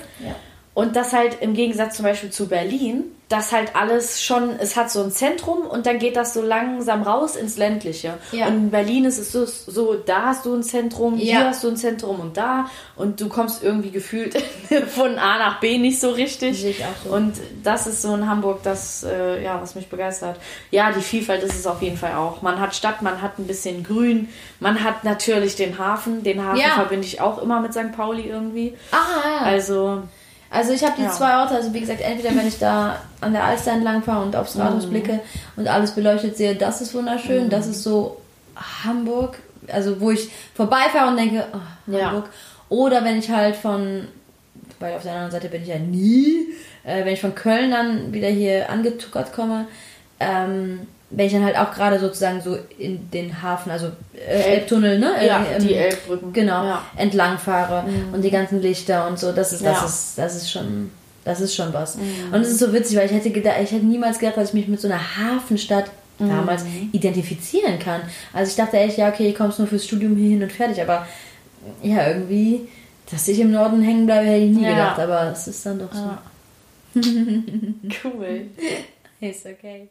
Und 0.75 0.97
das 0.97 1.13
halt 1.13 1.41
im 1.41 1.55
Gegensatz 1.55 1.97
zum 1.97 2.05
Beispiel 2.05 2.31
zu 2.31 2.49
Berlin, 2.49 3.05
das 3.33 3.51
halt 3.51 3.75
alles 3.75 4.23
schon, 4.23 4.51
es 4.59 4.77
hat 4.77 4.91
so 4.91 5.03
ein 5.03 5.11
Zentrum 5.11 5.63
und 5.63 5.87
dann 5.87 5.99
geht 5.99 6.17
das 6.17 6.35
so 6.35 6.43
langsam 6.43 7.03
raus 7.03 7.35
ins 7.35 7.57
Ländliche. 7.57 8.19
Ja. 8.31 8.47
Und 8.47 8.55
in 8.55 8.71
Berlin 8.71 9.07
ist 9.07 9.19
es 9.19 9.33
so, 9.33 9.47
so, 9.47 9.95
da 9.95 10.27
hast 10.27 10.45
du 10.45 10.55
ein 10.55 10.63
Zentrum, 10.63 11.17
ja. 11.17 11.23
hier 11.23 11.49
hast 11.49 11.65
du 11.65 11.69
ein 11.69 11.77
Zentrum 11.79 12.21
und 12.21 12.37
da 12.37 12.71
und 12.95 13.23
du 13.23 13.31
kommst 13.31 13.63
irgendwie 13.63 13.91
gefühlt 13.91 14.37
von 14.95 15.19
A 15.19 15.39
nach 15.39 15.61
B 15.61 15.79
nicht 15.79 15.99
so 15.99 16.11
richtig. 16.11 16.63
Ich 16.63 16.85
auch 16.85 16.89
so. 17.05 17.15
Und 17.15 17.37
das 17.65 17.87
ist 17.87 18.03
so 18.03 18.15
in 18.15 18.29
Hamburg 18.29 18.63
das, 18.65 19.03
äh, 19.03 19.43
ja, 19.43 19.61
was 19.63 19.75
mich 19.77 19.89
begeistert. 19.89 20.39
Ja, 20.71 20.93
die 20.93 21.01
Vielfalt 21.01 21.43
ist 21.43 21.55
es 21.55 21.67
auf 21.67 21.81
jeden 21.81 21.97
Fall 21.97 22.15
auch. 22.15 22.43
Man 22.43 22.61
hat 22.61 22.75
Stadt, 22.75 23.01
man 23.01 23.23
hat 23.23 23.39
ein 23.39 23.47
bisschen 23.47 23.83
Grün, 23.83 24.29
man 24.61 24.85
hat 24.85 25.05
natürlich 25.05 25.57
den 25.57 25.79
Hafen. 25.79 26.23
Den 26.23 26.45
Hafen 26.45 26.61
ja. 26.61 26.75
verbinde 26.75 27.07
ich 27.07 27.23
auch 27.23 27.41
immer 27.41 27.61
mit 27.61 27.73
St. 27.73 27.93
Pauli 27.97 28.29
irgendwie. 28.29 28.77
Ah, 28.91 28.97
ja. 29.25 29.39
Also 29.47 30.03
also 30.53 30.73
ich 30.73 30.85
habe 30.85 30.95
die 30.99 31.05
ja. 31.05 31.11
zwei 31.11 31.39
Orte, 31.39 31.55
also 31.55 31.73
wie 31.73 31.81
gesagt, 31.81 32.03
entweder 32.03 32.37
wenn 32.37 32.47
ich 32.47 32.59
da 32.59 33.01
an 33.23 33.33
der 33.33 33.45
Alster 33.45 33.73
entlang 33.73 34.03
fahre 34.03 34.23
und 34.23 34.37
aufs 34.37 34.59
Rathaus 34.59 34.87
mhm. 34.87 34.91
blicke 34.91 35.21
und 35.57 35.67
alles 35.67 35.93
beleuchtet 35.93 36.37
sehe, 36.37 36.55
das 36.55 36.83
ist 36.83 36.95
wunderschön, 36.95 37.45
mhm. 37.45 37.51
das 37.51 37.67
ist 37.67 37.83
so 37.83 38.21
Hamburg, 38.85 39.39
also 39.69 39.99
wo 39.99 40.11
ich 40.11 40.31
vorbeifahre 40.55 41.09
und 41.09 41.17
denke, 41.17 41.47
oh, 41.53 41.93
Hamburg. 41.93 42.27
Ja. 42.27 42.33
Oder 42.69 43.03
wenn 43.03 43.19
ich 43.19 43.31
halt 43.31 43.57
von, 43.57 44.09
weil 44.79 44.95
auf 44.95 45.03
der 45.03 45.13
anderen 45.13 45.31
Seite 45.31 45.49
bin 45.49 45.63
ich 45.63 45.69
ja 45.69 45.79
nie, 45.79 46.49
äh, 46.85 47.05
wenn 47.05 47.15
ich 47.15 47.21
von 47.23 47.35
Köln 47.35 47.71
dann 47.71 48.13
wieder 48.13 48.29
hier 48.29 48.69
angetuckert 48.69 49.33
komme, 49.33 49.67
ähm, 50.21 50.81
wenn 51.15 51.27
ich 51.27 51.33
dann 51.33 51.45
halt 51.45 51.59
auch 51.59 51.73
gerade 51.73 51.99
sozusagen 51.99 52.41
so 52.41 52.57
in 52.79 53.11
den 53.11 53.43
Hafen, 53.43 53.71
also 53.71 53.89
äh, 54.15 54.55
Elbtunnel, 54.55 54.99
ne? 54.99 55.15
Ja, 55.25 55.45
ähm, 55.45 55.63
die 55.63 55.75
Elbbrücken. 55.75 56.33
Genau, 56.33 56.65
ja. 56.65 56.83
entlang 56.97 57.39
fahre 57.39 57.87
mhm. 57.87 58.15
und 58.15 58.23
die 58.23 58.31
ganzen 58.31 58.63
Lichter 58.63 59.07
und 59.07 59.19
so, 59.19 59.33
das 59.33 59.53
ist, 59.53 59.65
das 59.65 59.81
ja. 59.81 59.87
ist, 59.87 60.19
das 60.19 60.37
ist 60.37 60.51
schon, 60.51 60.91
das 61.25 61.41
ist 61.41 61.55
schon 61.55 61.73
was. 61.75 61.97
Mhm. 61.97 62.33
Und 62.33 62.41
es 62.41 62.49
ist 62.49 62.59
so 62.59 62.73
witzig, 62.73 62.97
weil 62.97 63.07
ich 63.07 63.13
hätte 63.13 63.31
gedacht, 63.31 63.57
ich 63.63 63.73
hätte 63.73 63.85
niemals 63.85 64.19
gedacht, 64.19 64.39
dass 64.39 64.49
ich 64.49 64.55
mich 64.55 64.69
mit 64.69 64.81
so 64.81 64.89
einer 64.89 65.01
Hafenstadt 65.19 65.91
mhm. 66.19 66.31
damals 66.31 66.65
identifizieren 66.93 67.79
kann. 67.79 68.01
Also 68.33 68.51
ich 68.51 68.57
dachte 68.57 68.79
echt, 68.79 68.97
ja, 68.97 69.09
okay, 69.09 69.29
ich 69.29 69.35
komme 69.35 69.53
nur 69.57 69.67
fürs 69.67 69.85
Studium 69.85 70.17
hier 70.17 70.31
hin 70.31 70.43
und 70.43 70.53
fertig, 70.53 70.81
aber 70.81 71.07
ja, 71.83 72.09
irgendwie, 72.09 72.69
dass 73.11 73.29
ich 73.29 73.39
im 73.39 73.53
Norden 73.53 73.83
hängen 73.83 74.07
bleibe, 74.07 74.27
hätte 74.27 74.45
ich 74.45 74.51
nie 74.51 74.67
gedacht, 74.67 74.99
aber 74.99 75.31
es 75.33 75.47
ist 75.47 75.65
dann 75.67 75.79
doch 75.79 75.93
so. 75.93 76.11
cool. 78.05 78.47
ist 79.21 79.47
okay. 79.47 79.89